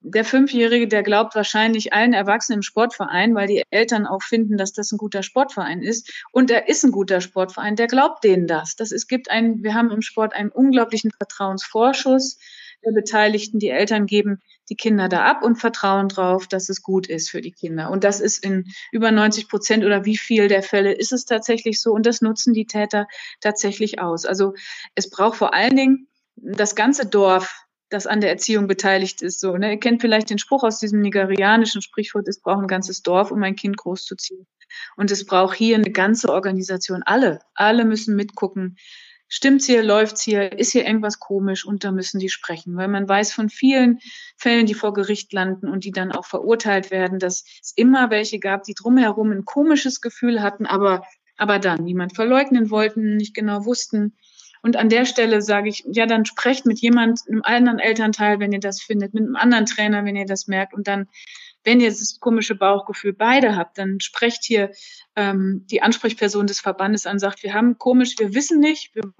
[0.00, 4.72] Der Fünfjährige, der glaubt wahrscheinlich allen Erwachsenen im Sportverein, weil die Eltern auch finden, dass
[4.72, 6.24] das ein guter Sportverein ist.
[6.30, 8.76] Und er ist ein guter Sportverein, der glaubt denen das.
[8.76, 12.38] Das es gibt ein, wir haben im Sport einen unglaublichen Vertrauensvorschuss
[12.84, 17.06] der Beteiligten, die Eltern geben die Kinder da ab und vertrauen drauf, dass es gut
[17.06, 17.90] ist für die Kinder.
[17.90, 21.80] Und das ist in über 90 Prozent oder wie viel der Fälle ist es tatsächlich
[21.80, 21.92] so.
[21.92, 23.06] Und das nutzen die Täter
[23.40, 24.24] tatsächlich aus.
[24.24, 24.54] Also
[24.94, 29.40] es braucht vor allen Dingen das ganze Dorf, das an der Erziehung beteiligt ist.
[29.40, 29.72] So, ne?
[29.72, 33.42] Ihr kennt vielleicht den Spruch aus diesem nigerianischen Sprichwort, es braucht ein ganzes Dorf, um
[33.42, 34.46] ein Kind großzuziehen.
[34.96, 37.02] Und es braucht hier eine ganze Organisation.
[37.02, 38.76] Alle, alle müssen mitgucken,
[39.28, 41.64] stimmt's hier, läuft's hier, ist hier irgendwas komisch?
[41.64, 44.00] Und da müssen die sprechen, weil man weiß von vielen
[44.36, 48.38] Fällen, die vor Gericht landen und die dann auch verurteilt werden, dass es immer welche
[48.38, 51.04] gab, die drumherum ein komisches Gefühl hatten, aber,
[51.36, 54.14] aber dann niemand verleugnen wollten, nicht genau wussten.
[54.62, 58.52] Und an der Stelle sage ich, ja, dann sprecht mit jemand, einem anderen Elternteil, wenn
[58.52, 60.74] ihr das findet, mit einem anderen Trainer, wenn ihr das merkt.
[60.74, 61.06] Und dann
[61.68, 64.70] wenn ihr das komische Bauchgefühl beide habt, dann sprecht hier
[65.16, 69.12] ähm, die Ansprechperson des Verbandes an, sagt, wir haben komisch, wir wissen nicht, wir,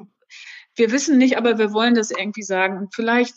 [0.74, 2.78] wir wissen nicht, aber wir wollen das irgendwie sagen.
[2.78, 3.34] Und vielleicht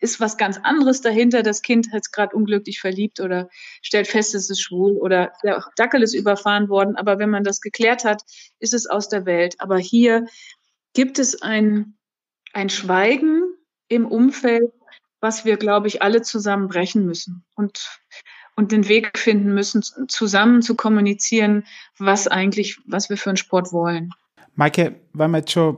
[0.00, 1.42] ist was ganz anderes dahinter.
[1.42, 3.48] Das Kind hat es gerade unglücklich verliebt oder
[3.80, 6.96] stellt fest, es ist schwul oder der Dackel ist überfahren worden.
[6.96, 8.20] Aber wenn man das geklärt hat,
[8.58, 9.54] ist es aus der Welt.
[9.60, 10.26] Aber hier
[10.92, 11.96] gibt es ein,
[12.52, 13.44] ein Schweigen
[13.88, 14.70] im Umfeld,
[15.22, 17.46] was wir, glaube ich, alle zusammen brechen müssen.
[17.54, 18.02] Und
[18.56, 21.64] und den Weg finden müssen, zusammen zu kommunizieren,
[21.98, 24.10] was eigentlich, was wir für einen Sport wollen.
[24.54, 25.76] Maike, weil wir jetzt schon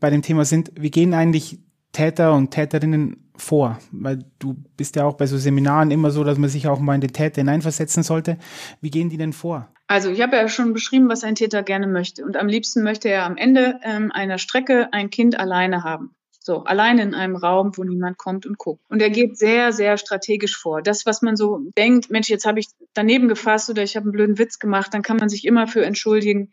[0.00, 1.58] bei dem Thema sind, wie gehen eigentlich
[1.92, 3.78] Täter und Täterinnen vor?
[3.92, 6.94] Weil du bist ja auch bei so Seminaren immer so, dass man sich auch mal
[6.94, 8.38] in den Täter hineinversetzen sollte.
[8.80, 9.68] Wie gehen die denn vor?
[9.86, 12.24] Also ich habe ja schon beschrieben, was ein Täter gerne möchte.
[12.24, 16.14] Und am liebsten möchte er am Ende ähm, einer Strecke ein Kind alleine haben.
[16.42, 18.82] So, alleine in einem Raum, wo niemand kommt und guckt.
[18.88, 20.80] Und er geht sehr, sehr strategisch vor.
[20.80, 24.12] Das, was man so denkt, Mensch, jetzt habe ich daneben gefasst oder ich habe einen
[24.12, 26.50] blöden Witz gemacht, dann kann man sich immer für entschuldigen.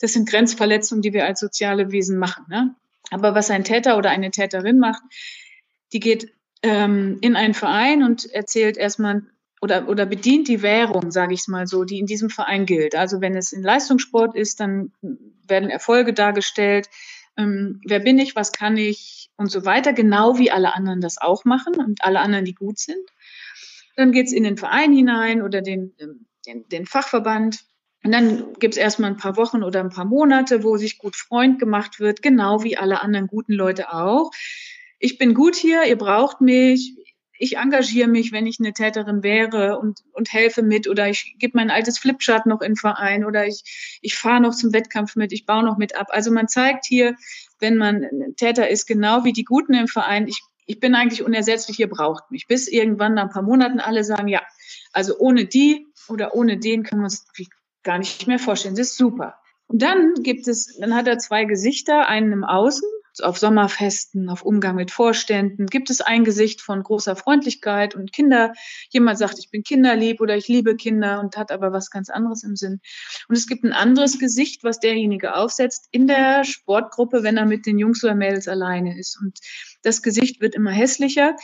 [0.00, 2.46] Das sind Grenzverletzungen, die wir als soziale Wesen machen.
[2.48, 2.74] Ne?
[3.10, 5.02] Aber was ein Täter oder eine Täterin macht,
[5.92, 9.22] die geht ähm, in einen Verein und erzählt erstmal
[9.60, 12.94] oder, oder bedient die Währung, sage ich mal so, die in diesem Verein gilt.
[12.94, 14.92] Also wenn es in Leistungssport ist, dann
[15.46, 16.88] werden Erfolge dargestellt.
[17.36, 21.18] Ähm, wer bin ich, was kann ich, und so weiter, genau wie alle anderen das
[21.18, 23.04] auch machen und alle anderen, die gut sind.
[23.96, 25.94] Dann geht's in den Verein hinein oder den,
[26.46, 27.64] den, den Fachverband.
[28.04, 31.58] Und dann gibt's erstmal ein paar Wochen oder ein paar Monate, wo sich gut Freund
[31.58, 34.30] gemacht wird, genau wie alle anderen guten Leute auch.
[34.98, 36.94] Ich bin gut hier, ihr braucht mich,
[37.38, 41.56] ich engagiere mich, wenn ich eine Täterin wäre und, und helfe mit oder ich gebe
[41.56, 45.46] mein altes Flipchart noch in Verein oder ich, ich fahre noch zum Wettkampf mit, ich
[45.46, 46.08] baue noch mit ab.
[46.10, 47.16] Also man zeigt hier,
[47.58, 51.78] wenn man Täter ist, genau wie die Guten im Verein, ich, ich bin eigentlich unersetzlich,
[51.78, 52.46] ihr braucht mich.
[52.46, 54.42] Bis irgendwann nach ein paar Monaten alle sagen, ja,
[54.92, 57.26] also ohne die oder ohne den können wir uns
[57.82, 58.74] gar nicht mehr vorstellen.
[58.74, 59.34] Das ist super.
[59.68, 62.88] Und dann gibt es, dann hat er zwei Gesichter, einen im Außen
[63.22, 68.52] auf Sommerfesten, auf Umgang mit Vorständen, gibt es ein Gesicht von großer Freundlichkeit und Kinder.
[68.90, 72.42] Jemand sagt, ich bin kinderlieb oder ich liebe Kinder und hat aber was ganz anderes
[72.42, 72.80] im Sinn.
[73.28, 77.66] Und es gibt ein anderes Gesicht, was derjenige aufsetzt in der Sportgruppe, wenn er mit
[77.66, 79.18] den Jungs oder Mädels alleine ist.
[79.20, 79.38] Und
[79.82, 81.36] das Gesicht wird immer hässlicher,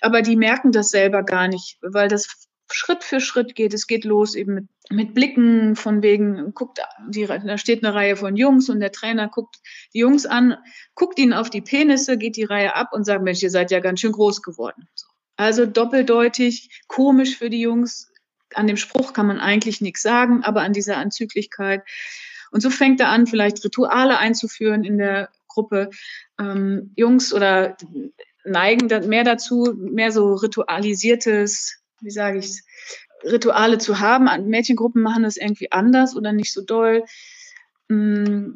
[0.00, 3.74] aber die merken das selber gar nicht, weil das Schritt für Schritt geht.
[3.74, 8.16] Es geht los eben mit, mit Blicken von wegen, guckt, die, da steht eine Reihe
[8.16, 9.56] von Jungs und der Trainer guckt
[9.94, 10.56] die Jungs an,
[10.94, 13.80] guckt ihnen auf die Penisse, geht die Reihe ab und sagt, Mensch, ihr seid ja
[13.80, 14.88] ganz schön groß geworden.
[15.36, 18.10] Also doppeldeutig, komisch für die Jungs.
[18.54, 21.82] An dem Spruch kann man eigentlich nichts sagen, aber an dieser Anzüglichkeit.
[22.50, 25.90] Und so fängt er an, vielleicht Rituale einzuführen in der Gruppe.
[26.40, 27.76] Ähm, Jungs oder
[28.44, 32.62] neigen mehr dazu, mehr so ritualisiertes, wie sage ich
[33.24, 34.28] Rituale zu haben.
[34.48, 37.04] Mädchengruppen machen das irgendwie anders oder nicht so doll.
[37.88, 38.54] Mm,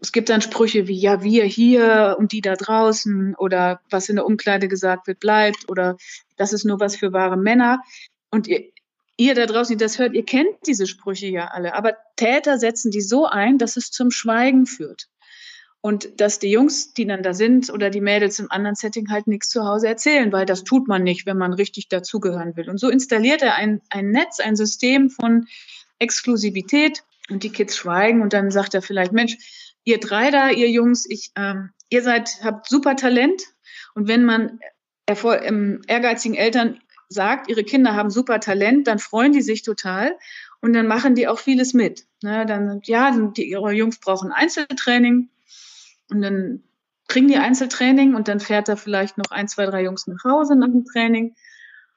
[0.00, 4.16] es gibt dann Sprüche wie, ja, wir hier und die da draußen oder was in
[4.16, 5.96] der Umkleide gesagt wird, bleibt oder
[6.36, 7.82] das ist nur was für wahre Männer.
[8.30, 8.64] Und ihr,
[9.16, 12.90] ihr da draußen, die das hört, ihr kennt diese Sprüche ja alle, aber Täter setzen
[12.90, 15.08] die so ein, dass es zum Schweigen führt.
[15.86, 19.28] Und dass die Jungs, die dann da sind oder die Mädels im anderen Setting halt
[19.28, 22.68] nichts zu Hause erzählen, weil das tut man nicht, wenn man richtig dazugehören will.
[22.68, 25.46] Und so installiert er ein, ein Netz, ein System von
[26.00, 29.36] Exklusivität und die Kids schweigen und dann sagt er vielleicht, Mensch,
[29.84, 33.44] ihr drei da, ihr Jungs, ich, ähm, ihr seid, habt super Talent
[33.94, 34.58] und wenn man
[35.06, 40.18] ähm, ehrgeizigen Eltern sagt, ihre Kinder haben super Talent, dann freuen die sich total
[40.60, 42.06] und dann machen die auch vieles mit.
[42.24, 45.28] Ne, dann, ja, die, ihre Jungs brauchen Einzeltraining
[46.10, 46.62] und dann
[47.08, 50.56] kriegen die Einzeltraining und dann fährt er vielleicht noch ein, zwei, drei Jungs nach Hause
[50.56, 51.34] nach dem Training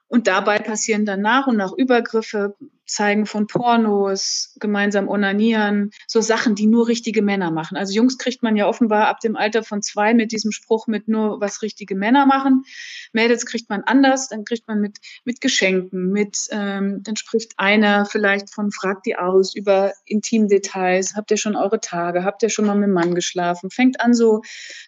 [0.09, 2.55] und dabei passieren dann nach und nach Übergriffe,
[2.87, 7.77] Zeigen von Pornos, gemeinsam onanieren, so Sachen, die nur richtige Männer machen.
[7.77, 11.07] Also Jungs kriegt man ja offenbar ab dem Alter von zwei mit diesem Spruch mit
[11.07, 12.63] nur was richtige Männer machen.
[13.13, 18.07] Mädels kriegt man anders, dann kriegt man mit, mit Geschenken, mit, ähm, dann spricht einer
[18.07, 21.15] vielleicht von fragt die aus über Intimdetails.
[21.15, 22.23] Habt ihr schon eure Tage?
[22.23, 23.69] Habt ihr schon mal mit dem Mann geschlafen?
[23.69, 24.41] Fängt an so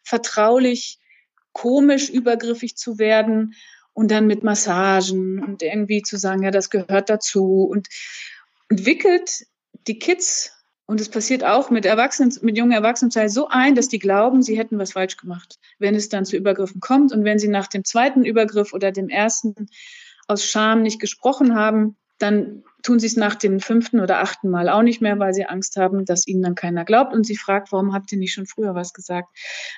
[0.04, 0.98] vertraulich,
[1.54, 3.54] komisch, übergriffig zu werden
[3.94, 7.88] und dann mit Massagen und irgendwie zu sagen, ja, das gehört dazu und
[8.70, 9.46] entwickelt
[9.88, 10.52] die Kids
[10.86, 14.58] und es passiert auch mit Erwachsenen, mit jungen Erwachsenen so ein, dass die glauben, sie
[14.58, 17.86] hätten was falsch gemacht, wenn es dann zu Übergriffen kommt und wenn sie nach dem
[17.86, 19.68] zweiten Übergriff oder dem ersten
[20.28, 24.70] aus Scham nicht gesprochen haben, dann tun sie es nach dem fünften oder achten Mal
[24.70, 27.72] auch nicht mehr, weil sie Angst haben, dass ihnen dann keiner glaubt und sie fragt,
[27.72, 29.30] warum habt ihr nicht schon früher was gesagt?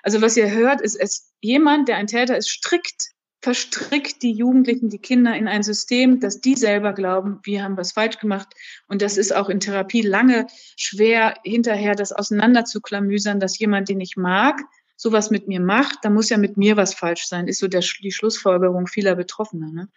[0.03, 3.11] Also was ihr hört, ist es jemand, der ein Täter ist, strikt
[3.43, 7.91] verstrickt die Jugendlichen, die Kinder in ein System, dass die selber glauben, wir haben was
[7.91, 8.47] falsch gemacht.
[8.87, 14.15] Und das ist auch in Therapie lange schwer, hinterher das auseinanderzuklamüsern, dass jemand, den ich
[14.15, 14.61] mag,
[14.95, 17.83] sowas mit mir macht, da muss ja mit mir was falsch sein, ist so der,
[18.01, 19.69] die Schlussfolgerung vieler Betroffener.
[19.73, 19.89] Ne?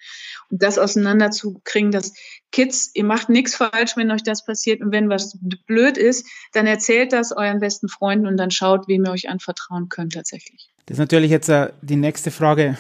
[0.51, 2.15] Und das auseinanderzukriegen, dass
[2.51, 6.67] Kids, ihr macht nichts falsch, wenn euch das passiert und wenn was blöd ist, dann
[6.67, 10.69] erzählt das euren besten Freunden und dann schaut, wem ihr euch anvertrauen könnt tatsächlich.
[10.87, 12.77] Das ist natürlich jetzt uh, die nächste Frage,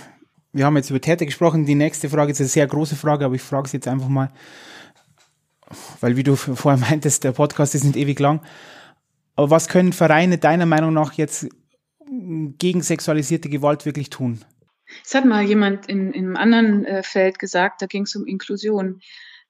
[0.52, 1.66] wir haben jetzt über Täter gesprochen.
[1.66, 4.30] Die nächste Frage ist eine sehr große Frage, aber ich frage es jetzt einfach mal,
[6.00, 8.40] weil wie du vorher meintest, der Podcast ist nicht ewig lang.
[9.34, 11.48] Aber was können Vereine deiner Meinung nach jetzt
[12.08, 14.44] gegen sexualisierte Gewalt wirklich tun?
[15.04, 18.24] Es hat mal jemand in, in einem anderen äh, Feld gesagt, da ging es um
[18.24, 19.00] Inklusion.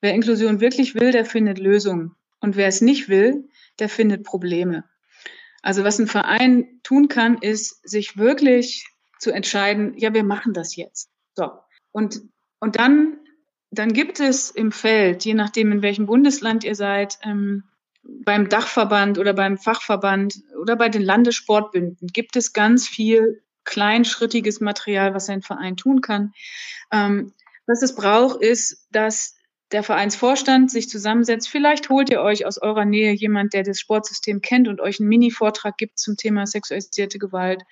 [0.00, 2.14] Wer Inklusion wirklich will, der findet Lösungen.
[2.40, 4.84] Und wer es nicht will, der findet Probleme.
[5.62, 8.86] Also was ein Verein tun kann, ist, sich wirklich
[9.18, 11.10] zu entscheiden, ja, wir machen das jetzt.
[11.34, 11.50] So.
[11.92, 12.22] Und,
[12.60, 13.18] und dann,
[13.70, 17.64] dann gibt es im Feld, je nachdem, in welchem Bundesland ihr seid, ähm,
[18.02, 25.12] beim Dachverband oder beim Fachverband oder bei den Landessportbünden gibt es ganz viel kleinschrittiges Material,
[25.12, 26.32] was ein Verein tun kann.
[26.92, 27.32] Ähm,
[27.66, 29.34] was es braucht, ist, dass
[29.72, 31.48] der Vereinsvorstand sich zusammensetzt.
[31.48, 35.08] Vielleicht holt ihr euch aus eurer Nähe jemand, der das Sportsystem kennt und euch einen
[35.08, 37.64] Mini-Vortrag gibt zum Thema sexualisierte Gewalt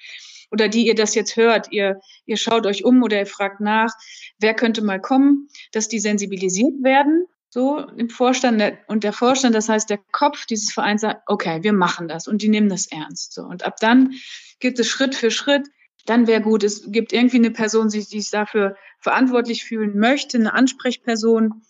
[0.55, 3.93] oder die ihr das jetzt hört, ihr, ihr schaut euch um oder ihr fragt nach,
[4.39, 9.69] wer könnte mal kommen, dass die sensibilisiert werden, so im Vorstand und der Vorstand, das
[9.69, 13.35] heißt der Kopf dieses Vereins sagt, okay, wir machen das und die nehmen das ernst.
[13.35, 14.13] So und ab dann
[14.61, 15.67] gibt es Schritt für Schritt.
[16.07, 20.53] Dann wäre gut, es gibt irgendwie eine Person, die sich dafür verantwortlich fühlen möchte, eine
[20.53, 21.63] Ansprechperson,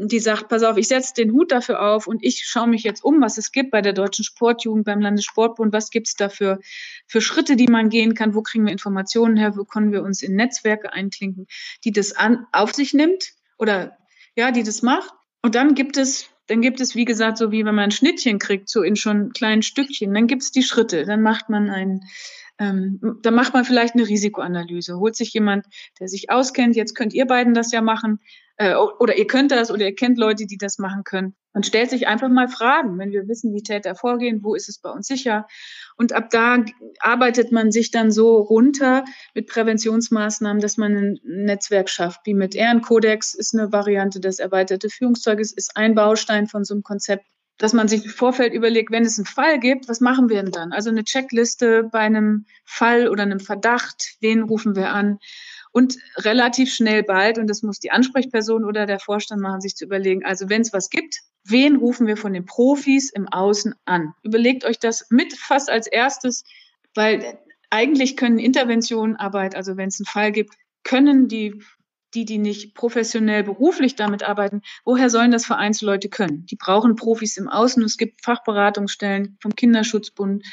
[0.00, 3.02] die sagt, pass auf, ich setze den Hut dafür auf und ich schaue mich jetzt
[3.02, 6.60] um, was es gibt bei der Deutschen Sportjugend, beim Landessportbund, was gibt es da für,
[7.06, 10.22] für Schritte, die man gehen kann, wo kriegen wir Informationen her, wo können wir uns
[10.22, 11.46] in Netzwerke einklinken,
[11.84, 13.98] die das an, auf sich nimmt oder
[14.36, 15.12] ja, die das macht.
[15.42, 18.38] Und dann gibt es, dann gibt es, wie gesagt, so wie wenn man ein Schnittchen
[18.38, 22.00] kriegt, so in schon kleinen Stückchen, dann gibt es die Schritte, dann macht man ein,
[22.58, 25.66] ähm, dann macht man vielleicht eine Risikoanalyse, holt sich jemand,
[26.00, 28.20] der sich auskennt, jetzt könnt ihr beiden das ja machen,
[28.56, 31.36] äh, oder ihr könnt das oder ihr kennt Leute, die das machen können.
[31.52, 34.78] Man stellt sich einfach mal Fragen, wenn wir wissen, wie Täter vorgehen, wo ist es
[34.78, 35.46] bei uns sicher.
[35.96, 36.64] Und ab da
[37.00, 42.20] arbeitet man sich dann so runter mit Präventionsmaßnahmen, dass man ein Netzwerk schafft.
[42.24, 46.82] Wie mit Ehrenkodex ist eine Variante, das erweiterte Führungszeuges ist ein Baustein von so einem
[46.82, 47.24] Konzept
[47.58, 50.52] dass man sich im Vorfeld überlegt, wenn es einen Fall gibt, was machen wir denn
[50.52, 50.72] dann?
[50.72, 55.18] Also eine Checkliste bei einem Fall oder einem Verdacht, wen rufen wir an?
[55.72, 59.84] Und relativ schnell bald, und das muss die Ansprechperson oder der Vorstand machen, sich zu
[59.84, 64.14] überlegen, also wenn es was gibt, wen rufen wir von den Profis im Außen an?
[64.22, 66.44] Überlegt euch das mit fast als erstes,
[66.94, 67.38] weil
[67.70, 70.54] eigentlich können Interventionenarbeit, also wenn es einen Fall gibt,
[70.84, 71.62] können die
[72.14, 76.46] die, die nicht professionell beruflich damit arbeiten, woher sollen das Vereinsleute können?
[76.46, 77.82] Die brauchen Profis im Außen.
[77.82, 80.44] Es gibt Fachberatungsstellen vom Kinderschutzbund,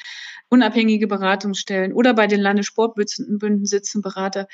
[0.49, 4.47] unabhängige Beratungsstellen oder bei den Landessportbünden sitzen Berater.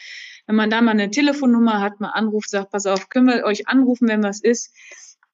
[0.48, 3.68] Wenn man da mal eine Telefonnummer hat, mal anruft, sagt, pass auf, können wir euch
[3.68, 4.74] anrufen, wenn was ist,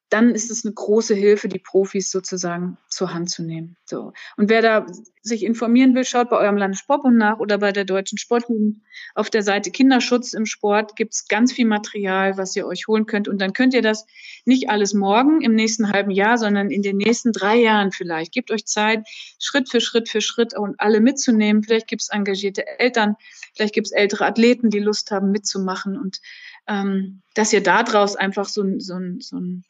[0.09, 3.75] dann ist es eine große Hilfe, die Profis sozusagen zur Hand zu nehmen.
[3.85, 4.13] So.
[4.37, 4.85] Und wer da
[5.21, 8.79] sich informieren will, schaut bei eurem Landessportbund nach oder bei der Deutschen Sportjugend.
[9.15, 13.27] Auf der Seite Kinderschutz im Sport gibt's ganz viel Material, was ihr euch holen könnt.
[13.27, 14.05] Und dann könnt ihr das
[14.45, 18.31] nicht alles morgen im nächsten halben Jahr, sondern in den nächsten drei Jahren vielleicht.
[18.31, 19.05] Gebt euch Zeit,
[19.39, 21.63] Schritt für Schritt für Schritt und alle mitzunehmen.
[21.63, 23.17] Vielleicht gibt's engagierte Eltern,
[23.55, 26.21] vielleicht gibt's ältere Athleten, die Lust haben mitzumachen und
[26.67, 29.63] ähm, dass ihr daraus einfach so, so, so ein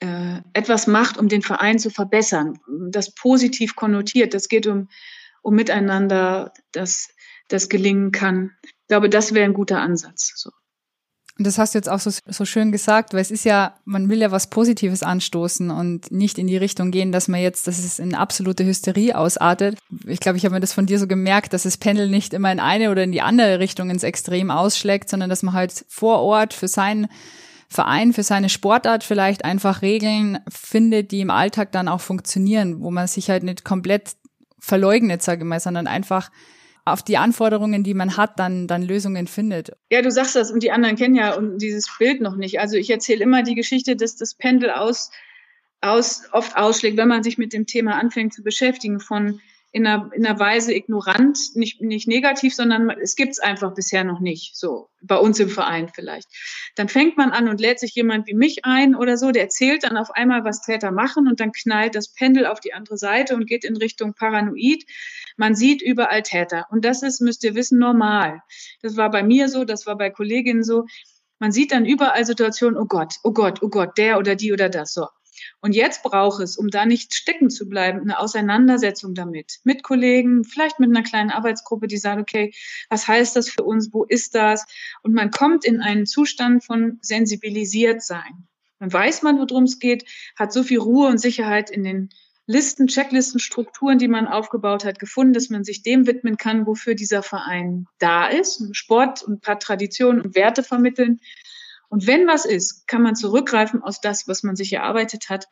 [0.00, 2.58] äh, etwas macht, um den Verein zu verbessern,
[2.90, 4.88] das positiv konnotiert, das geht um,
[5.42, 7.08] um Miteinander, das,
[7.48, 8.52] das gelingen kann.
[8.62, 10.32] Ich glaube, das wäre ein guter Ansatz.
[10.36, 10.50] So.
[11.38, 14.08] Und das hast du jetzt auch so, so schön gesagt, weil es ist ja, man
[14.08, 17.78] will ja was Positives anstoßen und nicht in die Richtung gehen, dass man jetzt, dass
[17.78, 19.78] es in absolute Hysterie ausartet.
[20.06, 22.50] Ich glaube, ich habe mir das von dir so gemerkt, dass das Pendel nicht immer
[22.50, 26.20] in eine oder in die andere Richtung ins Extrem ausschlägt, sondern dass man halt vor
[26.20, 27.06] Ort für sein
[27.76, 32.90] Verein für seine Sportart vielleicht einfach Regeln findet, die im Alltag dann auch funktionieren, wo
[32.90, 34.16] man sich halt nicht komplett
[34.58, 36.30] verleugnet, sage ich mal, sondern einfach
[36.86, 39.72] auf die Anforderungen, die man hat, dann, dann Lösungen findet.
[39.90, 42.60] Ja, du sagst das und die anderen kennen ja dieses Bild noch nicht.
[42.60, 45.10] Also ich erzähle immer die Geschichte, dass das Pendel aus,
[45.82, 49.40] aus, oft ausschlägt, wenn man sich mit dem Thema anfängt zu beschäftigen, von
[49.76, 54.04] in einer, in einer Weise ignorant, nicht, nicht negativ, sondern es gibt es einfach bisher
[54.04, 56.28] noch nicht, so bei uns im Verein vielleicht.
[56.76, 59.84] Dann fängt man an und lädt sich jemand wie mich ein oder so, der erzählt
[59.84, 63.36] dann auf einmal, was Täter machen und dann knallt das Pendel auf die andere Seite
[63.36, 64.82] und geht in Richtung Paranoid.
[65.36, 68.40] Man sieht überall Täter und das ist, müsst ihr wissen, normal.
[68.80, 70.86] Das war bei mir so, das war bei Kolleginnen so.
[71.38, 74.70] Man sieht dann überall Situationen, oh Gott, oh Gott, oh Gott, der oder die oder
[74.70, 75.06] das, so.
[75.60, 79.60] Und jetzt braucht es, um da nicht stecken zu bleiben, eine Auseinandersetzung damit.
[79.64, 82.52] Mit Kollegen, vielleicht mit einer kleinen Arbeitsgruppe, die sagt, okay,
[82.88, 83.92] was heißt das für uns?
[83.92, 84.66] Wo ist das?
[85.02, 88.46] Und man kommt in einen Zustand von sensibilisiert sein.
[88.78, 90.04] Dann weiß man, worum es geht,
[90.36, 92.10] hat so viel Ruhe und Sicherheit in den
[92.48, 96.94] Listen, Checklisten, Strukturen, die man aufgebaut hat, gefunden, dass man sich dem widmen kann, wofür
[96.94, 98.62] dieser Verein da ist.
[98.70, 101.20] Sport und ein paar Traditionen und Werte vermitteln
[101.88, 105.48] und wenn was ist, kann man zurückgreifen aus das, was man sich erarbeitet hat.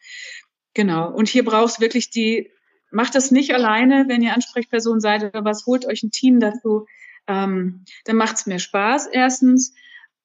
[0.75, 1.11] Genau.
[1.11, 2.51] Und hier braucht es wirklich die,
[2.91, 6.87] macht das nicht alleine, wenn ihr Ansprechperson seid oder was, holt euch ein Team dazu.
[7.27, 9.75] Ähm, dann macht es mehr Spaß, erstens.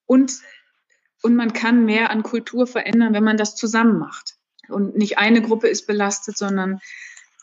[0.05, 0.33] Und,
[1.21, 4.35] und man kann mehr an Kultur verändern, wenn man das zusammen macht.
[4.67, 6.79] Und nicht eine Gruppe ist belastet, sondern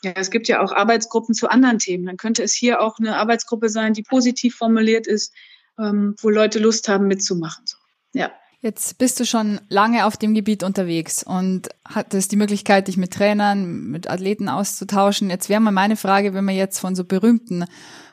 [0.03, 2.05] ja, es gibt ja auch Arbeitsgruppen zu anderen Themen.
[2.05, 5.33] Dann könnte es hier auch eine Arbeitsgruppe sein, die positiv formuliert ist,
[5.79, 7.65] ähm, wo Leute Lust haben mitzumachen.
[7.65, 7.77] So.
[8.13, 8.31] Ja.
[8.59, 13.13] Jetzt bist du schon lange auf dem Gebiet unterwegs und hattest die Möglichkeit, dich mit
[13.13, 15.29] Trainern, mit Athleten auszutauschen.
[15.29, 17.65] Jetzt wäre mal meine Frage, wenn wir jetzt von so berühmten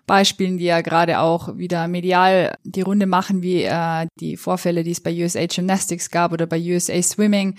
[0.06, 4.90] Beispielen, die ja gerade auch wieder medial die Runde machen, wie äh, die Vorfälle, die
[4.90, 7.56] es bei USA Gymnastics gab oder bei USA Swimming.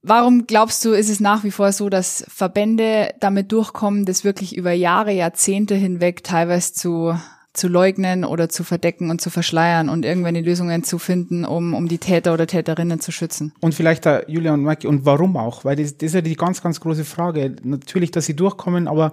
[0.00, 4.54] Warum glaubst du, ist es nach wie vor so, dass Verbände damit durchkommen, das wirklich
[4.54, 7.18] über Jahre, Jahrzehnte hinweg teilweise zu
[7.54, 11.72] zu leugnen oder zu verdecken und zu verschleiern und irgendwann die Lösungen zu finden, um,
[11.72, 13.54] um die Täter oder Täterinnen zu schützen.
[13.60, 15.64] Und vielleicht da Julia und Mike, und warum auch?
[15.64, 17.54] Weil das, das ist ja die ganz, ganz große Frage.
[17.62, 19.12] Natürlich, dass sie durchkommen, aber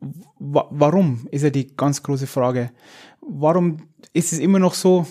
[0.00, 2.70] warum ist ja die ganz große Frage.
[3.20, 5.06] Warum ist es immer noch so,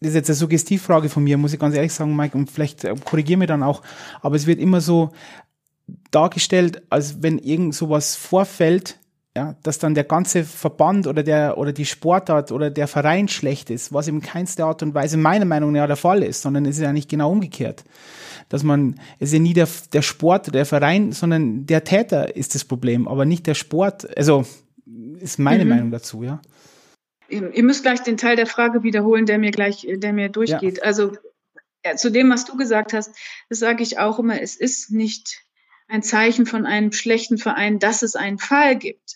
[0.00, 2.84] das ist jetzt eine Suggestivfrage von mir, muss ich ganz ehrlich sagen, Mike, und vielleicht
[2.84, 3.82] äh, korrigiere mir dann auch,
[4.22, 5.10] aber es wird immer so
[6.10, 8.98] dargestellt, als wenn irgend sowas vorfällt,
[9.36, 13.68] ja, dass dann der ganze Verband oder der oder die Sportart oder der Verein schlecht
[13.68, 16.78] ist, was in keinster Art und Weise meiner Meinung nach der Fall ist, sondern es
[16.78, 17.84] ist ja nicht genau umgekehrt.
[18.48, 22.54] Dass man, es ist ja nie der, der Sport, der Verein, sondern der Täter ist
[22.54, 24.16] das Problem, aber nicht der Sport.
[24.16, 24.46] Also
[25.20, 25.70] ist meine mhm.
[25.70, 26.40] Meinung dazu, ja.
[27.28, 30.78] Ihr müsst gleich den Teil der Frage wiederholen, der mir gleich, der mir durchgeht.
[30.78, 30.84] Ja.
[30.84, 31.12] Also
[31.84, 33.14] ja, zu dem, was du gesagt hast,
[33.50, 35.42] das sage ich auch immer, es ist nicht
[35.88, 39.15] ein Zeichen von einem schlechten Verein, dass es einen Fall gibt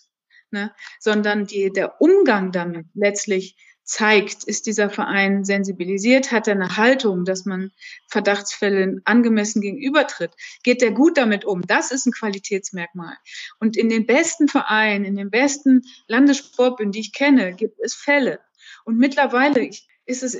[0.52, 0.72] ne?
[0.98, 3.56] sondern die, der Umgang damit letztlich
[3.90, 7.72] zeigt, ist dieser Verein sensibilisiert, hat er eine Haltung, dass man
[8.08, 10.30] Verdachtsfällen angemessen gegenübertritt,
[10.62, 11.62] geht er gut damit um.
[11.62, 13.16] Das ist ein Qualitätsmerkmal.
[13.58, 18.38] Und in den besten Vereinen, in den besten Landessportbünden, die ich kenne, gibt es Fälle.
[18.84, 19.68] Und mittlerweile
[20.06, 20.38] ist es,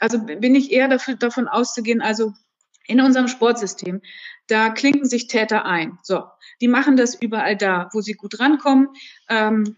[0.00, 2.32] also bin ich eher dafür, davon auszugehen, also
[2.90, 4.02] in unserem Sportsystem,
[4.48, 5.98] da klinken sich Täter ein.
[6.02, 6.24] So,
[6.60, 8.88] die machen das überall da, wo sie gut rankommen.
[9.28, 9.76] Ähm,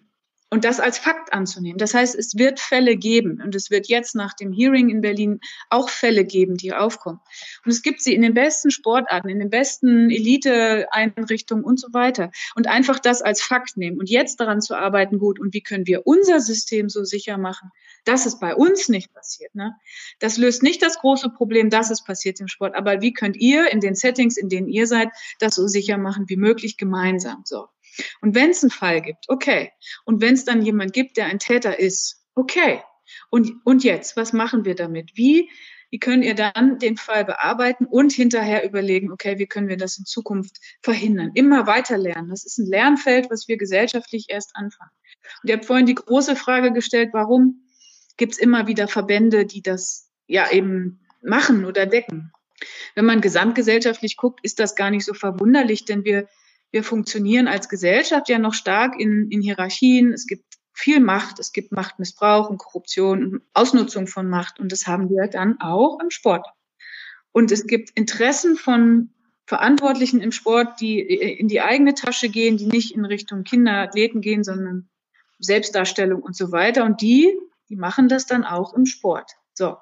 [0.53, 1.79] und das als Fakt anzunehmen.
[1.79, 5.41] Das heißt, es wird Fälle geben und es wird jetzt nach dem Hearing in Berlin
[5.71, 7.21] auch Fälle geben, die aufkommen.
[7.65, 12.31] Und es gibt sie in den besten Sportarten, in den besten Elite-Einrichtungen und so weiter.
[12.55, 15.87] Und einfach das als Fakt nehmen und jetzt daran zu arbeiten, gut, und wie können
[15.87, 17.71] wir unser System so sicher machen,
[18.05, 19.55] dass es bei uns nicht passiert.
[19.55, 19.75] Ne?
[20.19, 23.73] Das löst nicht das große Problem, dass es passiert im Sport, aber wie könnt ihr
[23.73, 27.41] in den Settings, in denen ihr seid, das so sicher machen wie möglich gemeinsam.
[27.47, 27.69] So.
[28.20, 29.72] Und wenn es einen Fall gibt, okay.
[30.05, 32.82] Und wenn es dann jemand gibt, der ein Täter ist, okay.
[33.30, 35.12] Und, und jetzt, was machen wir damit?
[35.14, 35.51] Wie,
[35.90, 39.99] wie können ihr dann den Fall bearbeiten und hinterher überlegen, okay, wie können wir das
[39.99, 41.32] in Zukunft verhindern?
[41.34, 42.30] Immer weiter lernen.
[42.30, 44.90] Das ist ein Lernfeld, was wir gesellschaftlich erst anfangen.
[45.43, 47.66] Und ihr habt vorhin die große Frage gestellt, warum
[48.16, 52.32] gibt es immer wieder Verbände, die das ja eben machen oder decken?
[52.95, 56.26] Wenn man gesamtgesellschaftlich guckt, ist das gar nicht so verwunderlich, denn wir
[56.73, 60.12] wir funktionieren als Gesellschaft ja noch stark in, in Hierarchien.
[60.12, 64.59] Es gibt viel Macht, es gibt Machtmissbrauch und Korruption und Ausnutzung von Macht.
[64.59, 66.47] Und das haben wir dann auch im Sport.
[67.31, 69.11] Und es gibt Interessen von
[69.47, 74.45] Verantwortlichen im Sport, die in die eigene Tasche gehen, die nicht in Richtung Kinderathleten gehen,
[74.45, 74.89] sondern
[75.41, 76.85] Selbstdarstellung und so weiter.
[76.85, 77.37] Und die,
[77.68, 79.33] die machen das dann auch im Sport.
[79.53, 79.77] So.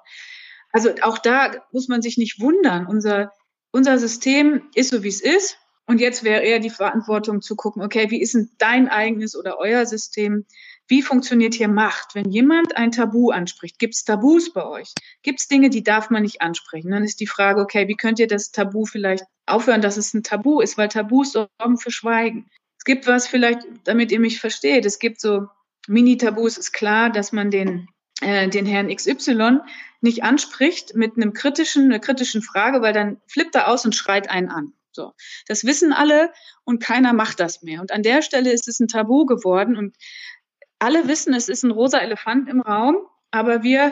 [0.73, 2.85] Also auch da muss man sich nicht wundern.
[2.85, 3.31] Unser,
[3.71, 5.57] unser System ist so, wie es ist.
[5.91, 9.59] Und jetzt wäre eher die Verantwortung zu gucken, okay, wie ist denn dein eigenes oder
[9.59, 10.45] euer System?
[10.87, 12.15] Wie funktioniert hier Macht?
[12.15, 14.93] Wenn jemand ein Tabu anspricht, gibt es Tabus bei euch?
[15.21, 16.91] Gibt es Dinge, die darf man nicht ansprechen?
[16.91, 20.23] Dann ist die Frage, okay, wie könnt ihr das Tabu vielleicht aufhören, dass es ein
[20.23, 20.77] Tabu ist?
[20.77, 22.49] Weil Tabus sorgen für Schweigen.
[22.77, 24.85] Es gibt was vielleicht, damit ihr mich versteht.
[24.85, 25.47] Es gibt so
[25.89, 26.57] Mini-Tabus.
[26.57, 27.89] Ist klar, dass man den
[28.21, 29.59] äh, den Herrn XY
[29.99, 34.29] nicht anspricht mit einem kritischen, einer kritischen Frage, weil dann flippt er aus und schreit
[34.29, 34.71] einen an.
[34.91, 35.13] So,
[35.47, 36.31] das wissen alle
[36.63, 37.81] und keiner macht das mehr.
[37.81, 39.95] Und an der Stelle ist es ein Tabu geworden und
[40.79, 42.97] alle wissen, es ist ein rosa Elefant im Raum,
[43.29, 43.91] aber wir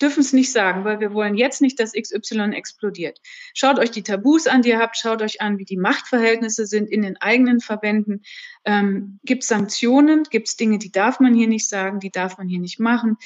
[0.00, 3.18] dürfen es nicht sagen, weil wir wollen jetzt nicht, dass XY explodiert.
[3.54, 6.88] Schaut euch die Tabus an, die ihr habt, schaut euch an, wie die Machtverhältnisse sind
[6.88, 8.22] in den eigenen Verbänden.
[8.64, 10.24] Ähm, gibt es Sanktionen?
[10.24, 13.16] Gibt es Dinge, die darf man hier nicht sagen, die darf man hier nicht machen?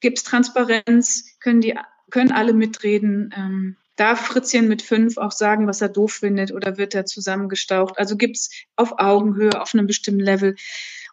[0.00, 1.36] Gibt es Transparenz?
[1.40, 1.74] Können die
[2.10, 3.34] können alle mitreden?
[3.36, 7.98] Ähm, Darf Fritzchen mit fünf auch sagen, was er doof findet oder wird er zusammengestaucht?
[7.98, 10.56] Also gibt's auf Augenhöhe, auf einem bestimmten Level.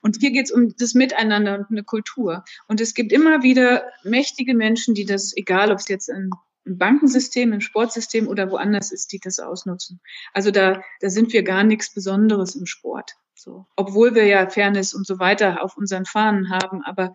[0.01, 2.43] Und hier geht's um das Miteinander und eine Kultur.
[2.67, 6.31] Und es gibt immer wieder mächtige Menschen, die das, egal ob es jetzt im,
[6.63, 9.99] Bankensystem, im Sportsystem oder woanders ist, die das ausnutzen.
[10.33, 13.15] Also da, da sind wir gar nichts Besonderes im Sport.
[13.33, 13.65] So.
[13.75, 16.83] Obwohl wir ja Fairness und so weiter auf unseren Fahnen haben.
[16.83, 17.13] Aber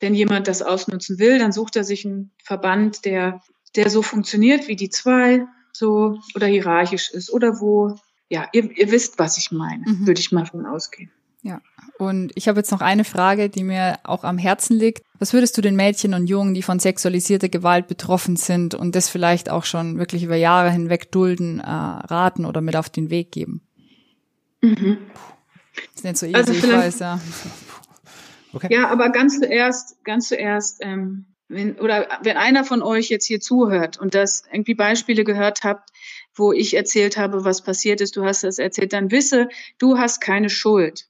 [0.00, 3.42] wenn jemand das ausnutzen will, dann sucht er sich einen Verband, der
[3.76, 7.96] der so funktioniert wie die zwei, so oder hierarchisch ist oder wo,
[8.28, 10.06] ja, ihr, ihr wisst, was ich meine, mhm.
[10.06, 11.10] würde ich mal von ausgehen.
[11.42, 11.60] Ja,
[11.98, 15.02] und ich habe jetzt noch eine Frage, die mir auch am Herzen liegt.
[15.18, 19.10] Was würdest du den Mädchen und Jungen, die von sexualisierter Gewalt betroffen sind und das
[19.10, 23.30] vielleicht auch schon wirklich über Jahre hinweg dulden, äh, raten oder mit auf den Weg
[23.30, 23.60] geben?
[24.62, 24.96] Mhm.
[25.74, 27.20] Das ist nicht so easy, also ich weiß, ja.
[28.54, 28.68] Okay.
[28.70, 33.40] Ja, aber ganz zuerst, ganz zuerst, ähm, wenn, oder wenn einer von euch jetzt hier
[33.40, 35.90] zuhört und das irgendwie Beispiele gehört habt,
[36.34, 39.48] wo ich erzählt habe, was passiert ist, du hast das erzählt, dann wisse,
[39.78, 41.06] du hast keine Schuld.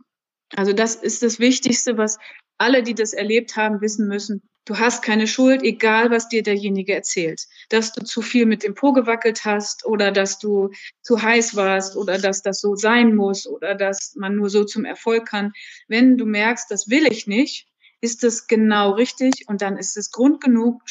[0.55, 2.18] Also das ist das Wichtigste, was
[2.59, 4.42] alle, die das erlebt haben, wissen müssen.
[4.66, 7.47] Du hast keine Schuld, egal was dir derjenige erzählt.
[7.68, 10.70] Dass du zu viel mit dem Po gewackelt hast oder dass du
[11.03, 14.86] zu heiß warst oder dass das so sein muss oder dass man nur so zum
[14.86, 15.53] Erfolg kann.
[15.88, 17.66] Wenn du merkst, das will ich nicht,
[18.05, 20.82] ist es genau richtig und dann ist es Grund genug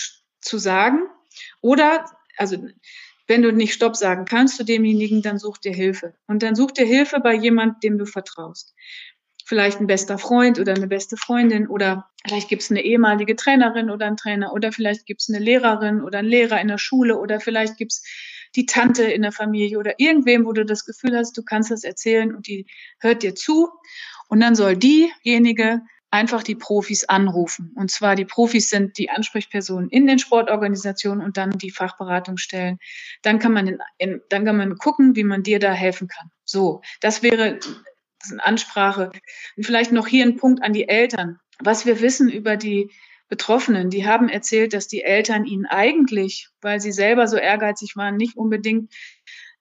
[0.42, 1.04] zu sagen.
[1.62, 2.06] Oder,
[2.38, 2.58] also
[3.28, 6.16] wenn du nicht Stopp sagen kannst zu demjenigen, dann such dir Hilfe.
[6.28, 8.74] Und dann such dir Hilfe bei jemandem, dem du vertraust.
[9.46, 13.92] Vielleicht ein bester Freund oder eine beste Freundin oder vielleicht gibt es eine ehemalige Trainerin
[13.92, 17.18] oder einen Trainer oder vielleicht gibt es eine Lehrerin oder einen Lehrer in der Schule
[17.18, 18.04] oder vielleicht gibt es
[18.56, 21.84] die Tante in der Familie oder irgendwem, wo du das Gefühl hast, du kannst das
[21.84, 22.66] erzählen und die
[23.00, 23.70] hört dir zu.
[24.30, 25.82] Und dann soll diejenige
[26.14, 27.74] einfach die Profis anrufen.
[27.76, 32.78] Und zwar die Profis sind die Ansprechpersonen in den Sportorganisationen und dann die Fachberatungsstellen.
[33.24, 36.30] Dann kann man, in, in, dann kann man gucken, wie man dir da helfen kann.
[36.46, 39.12] So, das wäre das eine Ansprache.
[39.58, 41.40] Und vielleicht noch hier ein Punkt an die Eltern.
[41.60, 42.92] Was wir wissen über die
[43.28, 48.18] Betroffenen, die haben erzählt, dass die Eltern ihnen eigentlich, weil sie selber so ehrgeizig waren,
[48.18, 48.94] nicht unbedingt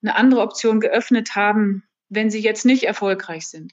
[0.03, 3.73] eine andere Option geöffnet haben, wenn sie jetzt nicht erfolgreich sind.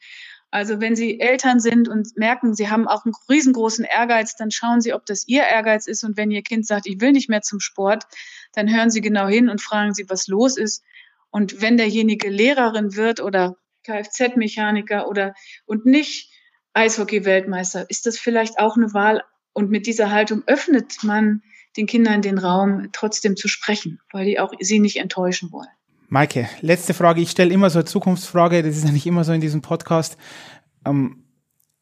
[0.51, 4.81] Also wenn Sie Eltern sind und merken, Sie haben auch einen riesengroßen Ehrgeiz, dann schauen
[4.81, 6.03] Sie, ob das Ihr Ehrgeiz ist.
[6.03, 8.05] Und wenn Ihr Kind sagt, ich will nicht mehr zum Sport,
[8.53, 10.83] dann hören Sie genau hin und fragen Sie, was los ist.
[11.29, 15.33] Und wenn derjenige Lehrerin wird oder Kfz-Mechaniker oder
[15.65, 16.31] und nicht
[16.73, 17.89] Eishockey-Weltmeister.
[17.89, 19.23] Ist das vielleicht auch eine Wahl?
[19.53, 21.41] Und mit dieser Haltung öffnet man
[21.77, 25.69] den Kindern den Raum, trotzdem zu sprechen, weil die auch sie nicht enttäuschen wollen.
[26.09, 27.21] Maike, letzte Frage.
[27.21, 30.17] Ich stelle immer so eine Zukunftsfrage, das ist ja nicht immer so in diesem Podcast.
[30.83, 31.23] Ähm,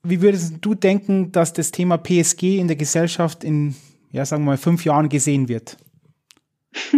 [0.04, 3.74] wie würdest du denken, dass das Thema PSG in der Gesellschaft in,
[4.12, 5.78] ja, sagen wir mal, fünf Jahren gesehen wird?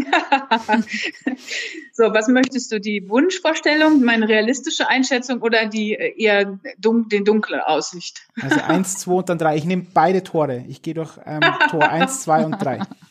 [1.93, 2.79] so, was möchtest du?
[2.79, 8.25] Die Wunschvorstellung, meine realistische Einschätzung oder die äh, eher dun den dunkle Aussicht?
[8.41, 9.55] Also eins, zwei und dann drei.
[9.55, 10.65] Ich nehme beide Tore.
[10.67, 12.79] Ich gehe durch ähm, Tor eins, zwei und drei.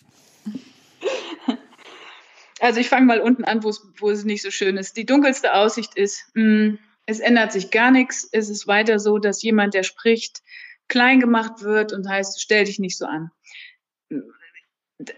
[2.60, 4.96] Also ich fange mal unten an, wo es nicht so schön ist.
[4.96, 8.28] Die dunkelste Aussicht ist, mh, hm, es ändert sich gar nichts.
[8.32, 10.42] Es ist weiter so, dass jemand, der spricht,
[10.88, 13.30] klein gemacht wird und heißt, stell dich nicht so an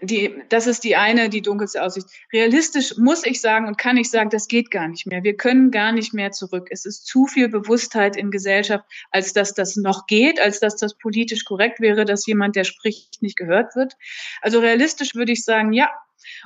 [0.01, 2.07] die, das ist die eine, die dunkelste Aussicht.
[2.31, 5.23] Realistisch muss ich sagen und kann ich sagen, das geht gar nicht mehr.
[5.23, 6.67] Wir können gar nicht mehr zurück.
[6.69, 10.95] Es ist zu viel Bewusstheit in Gesellschaft, als dass das noch geht, als dass das
[10.97, 13.97] politisch korrekt wäre, dass jemand, der spricht, nicht gehört wird.
[14.41, 15.89] Also realistisch würde ich sagen, ja,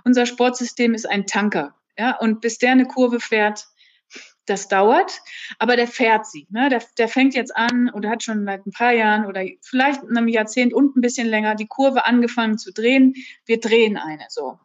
[0.03, 1.75] unser Sportsystem ist ein Tanker.
[1.97, 3.67] Ja, und bis der eine Kurve fährt,
[4.45, 5.21] das dauert,
[5.57, 6.45] aber der fährt sie.
[6.49, 6.69] Ne?
[6.69, 10.15] Der, der fängt jetzt an oder hat schon seit ein paar Jahren oder vielleicht in
[10.15, 13.15] einem Jahrzehnt und ein bisschen länger die Kurve angefangen zu drehen.
[13.45, 14.59] Wir drehen eine so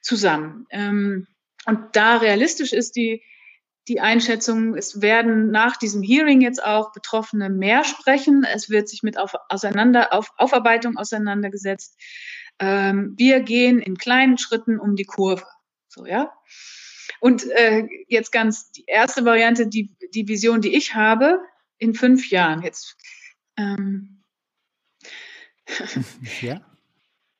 [0.00, 0.66] zusammen.
[0.70, 1.26] Ähm,
[1.66, 3.22] und da realistisch ist die,
[3.88, 8.44] die Einschätzung, es werden nach diesem Hearing jetzt auch Betroffene mehr sprechen.
[8.44, 11.96] Es wird sich mit auf, auseinander, auf Aufarbeitung auseinandergesetzt.
[12.58, 15.46] Ähm, wir gehen in kleinen Schritten um die Kurve.
[15.88, 16.32] So, ja.
[17.20, 21.40] Und äh, jetzt ganz die erste Variante, die, die Vision, die ich habe,
[21.78, 22.62] in fünf Jahren.
[22.62, 22.96] Jetzt.
[23.56, 24.22] Ähm,
[26.40, 26.60] ja.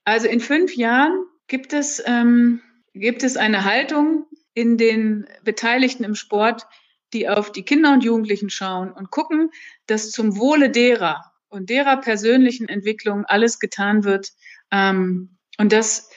[0.04, 2.60] Also in fünf Jahren gibt es, ähm,
[2.94, 6.66] gibt es eine Haltung in den Beteiligten im Sport,
[7.12, 9.50] die auf die Kinder und Jugendlichen schauen und gucken,
[9.86, 14.32] dass zum Wohle derer und derer persönlichen Entwicklung alles getan wird
[14.70, 16.10] ähm, und dass,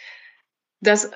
[0.82, 1.12] dass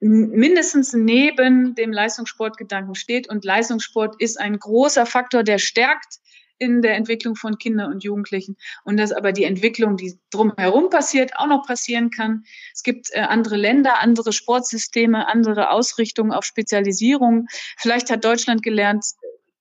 [0.00, 3.28] mindestens neben dem Leistungssportgedanken steht.
[3.28, 6.18] Und Leistungssport ist ein großer Faktor, der stärkt
[6.58, 11.36] in der Entwicklung von Kindern und Jugendlichen und dass aber die Entwicklung, die drumherum passiert,
[11.36, 12.44] auch noch passieren kann.
[12.74, 17.46] Es gibt äh, andere Länder, andere Sportsysteme, andere Ausrichtungen auf Spezialisierung.
[17.76, 19.04] Vielleicht hat Deutschland gelernt,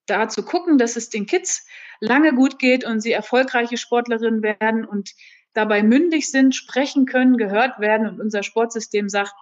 [0.07, 1.67] da zu gucken, dass es den Kids
[1.99, 5.11] lange gut geht und sie erfolgreiche Sportlerinnen werden und
[5.57, 9.33] dabei mündig sind, sprechen können, gehört werden und unser Sportsystem sagt,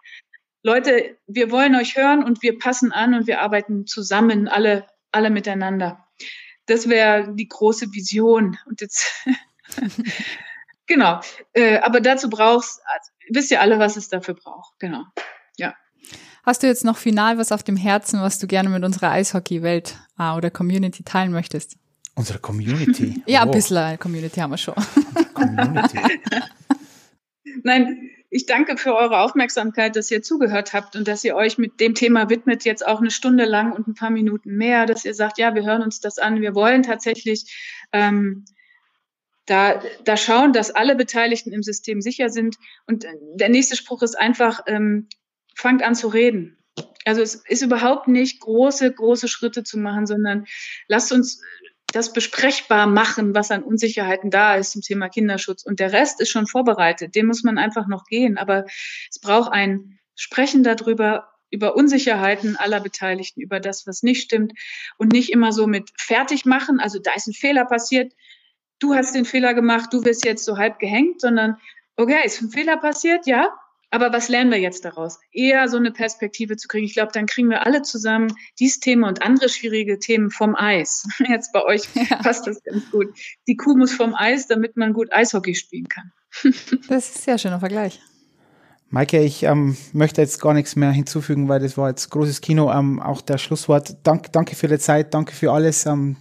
[0.63, 5.29] Leute, wir wollen euch hören und wir passen an und wir arbeiten zusammen, alle, alle
[5.29, 6.07] miteinander.
[6.67, 8.57] Das wäre die große Vision.
[8.65, 9.27] Und jetzt,
[10.87, 11.19] genau.
[11.51, 14.79] Äh, aber dazu brauchst, also, wisst ihr alle, was es dafür braucht.
[14.79, 15.03] Genau.
[15.57, 15.75] Ja.
[16.43, 19.97] Hast du jetzt noch final was auf dem Herzen, was du gerne mit unserer Eishockey-Welt
[20.15, 21.75] ah, oder Community teilen möchtest?
[22.15, 23.21] Unsere Community?
[23.27, 23.47] ja, oh.
[23.47, 24.75] ein bisschen Community haben wir schon.
[25.35, 25.99] Community.
[27.63, 31.79] Nein, ich danke für eure Aufmerksamkeit, dass ihr zugehört habt und dass ihr euch mit
[31.79, 35.13] dem Thema widmet, jetzt auch eine Stunde lang und ein paar Minuten mehr, dass ihr
[35.13, 36.41] sagt, ja, wir hören uns das an.
[36.41, 38.45] Wir wollen tatsächlich ähm,
[39.45, 42.57] da, da schauen, dass alle Beteiligten im System sicher sind.
[42.87, 43.05] Und
[43.35, 45.07] der nächste Spruch ist einfach, ähm,
[45.55, 46.57] fangt an zu reden.
[47.05, 50.45] Also es ist überhaupt nicht große, große Schritte zu machen, sondern
[50.87, 51.41] lasst uns
[51.95, 55.63] das besprechbar machen, was an Unsicherheiten da ist zum Thema Kinderschutz.
[55.63, 57.15] Und der Rest ist schon vorbereitet.
[57.15, 58.37] Den muss man einfach noch gehen.
[58.37, 58.65] Aber
[59.09, 64.51] es braucht ein Sprechen darüber, über Unsicherheiten aller Beteiligten, über das, was nicht stimmt
[64.97, 66.81] und nicht immer so mit fertig machen.
[66.81, 68.11] Also da ist ein Fehler passiert.
[68.79, 69.93] Du hast den Fehler gemacht.
[69.93, 71.55] Du wirst jetzt so halb gehängt, sondern
[71.95, 73.25] okay, ist ein Fehler passiert?
[73.25, 73.57] Ja.
[73.91, 75.19] Aber was lernen wir jetzt daraus?
[75.31, 76.85] Eher so eine Perspektive zu kriegen.
[76.85, 81.07] Ich glaube, dann kriegen wir alle zusammen dieses Thema und andere schwierige Themen vom Eis.
[81.29, 82.17] Jetzt bei euch ja.
[82.17, 83.13] passt das ganz gut.
[83.47, 86.11] Die Kuh muss vom Eis, damit man gut Eishockey spielen kann.
[86.89, 88.01] das ist ein sehr schöner Vergleich.
[88.89, 92.71] Maike, ich ähm, möchte jetzt gar nichts mehr hinzufügen, weil das war jetzt großes Kino.
[92.71, 93.97] Ähm, auch der Schlusswort.
[94.03, 95.85] Dank, danke für die Zeit, danke für alles.
[95.85, 96.17] Ähm,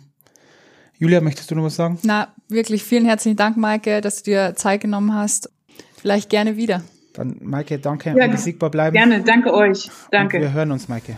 [0.98, 1.98] Julia, möchtest du noch was sagen?
[2.02, 5.50] Na, wirklich vielen herzlichen Dank, Maike, dass du dir Zeit genommen hast.
[5.96, 6.82] Vielleicht gerne wieder.
[7.14, 8.94] Dann, Maike, danke ja, und besiegbar bleiben.
[8.94, 9.88] Gerne, danke euch.
[10.10, 10.36] Danke.
[10.38, 11.16] Und wir hören uns, Maike.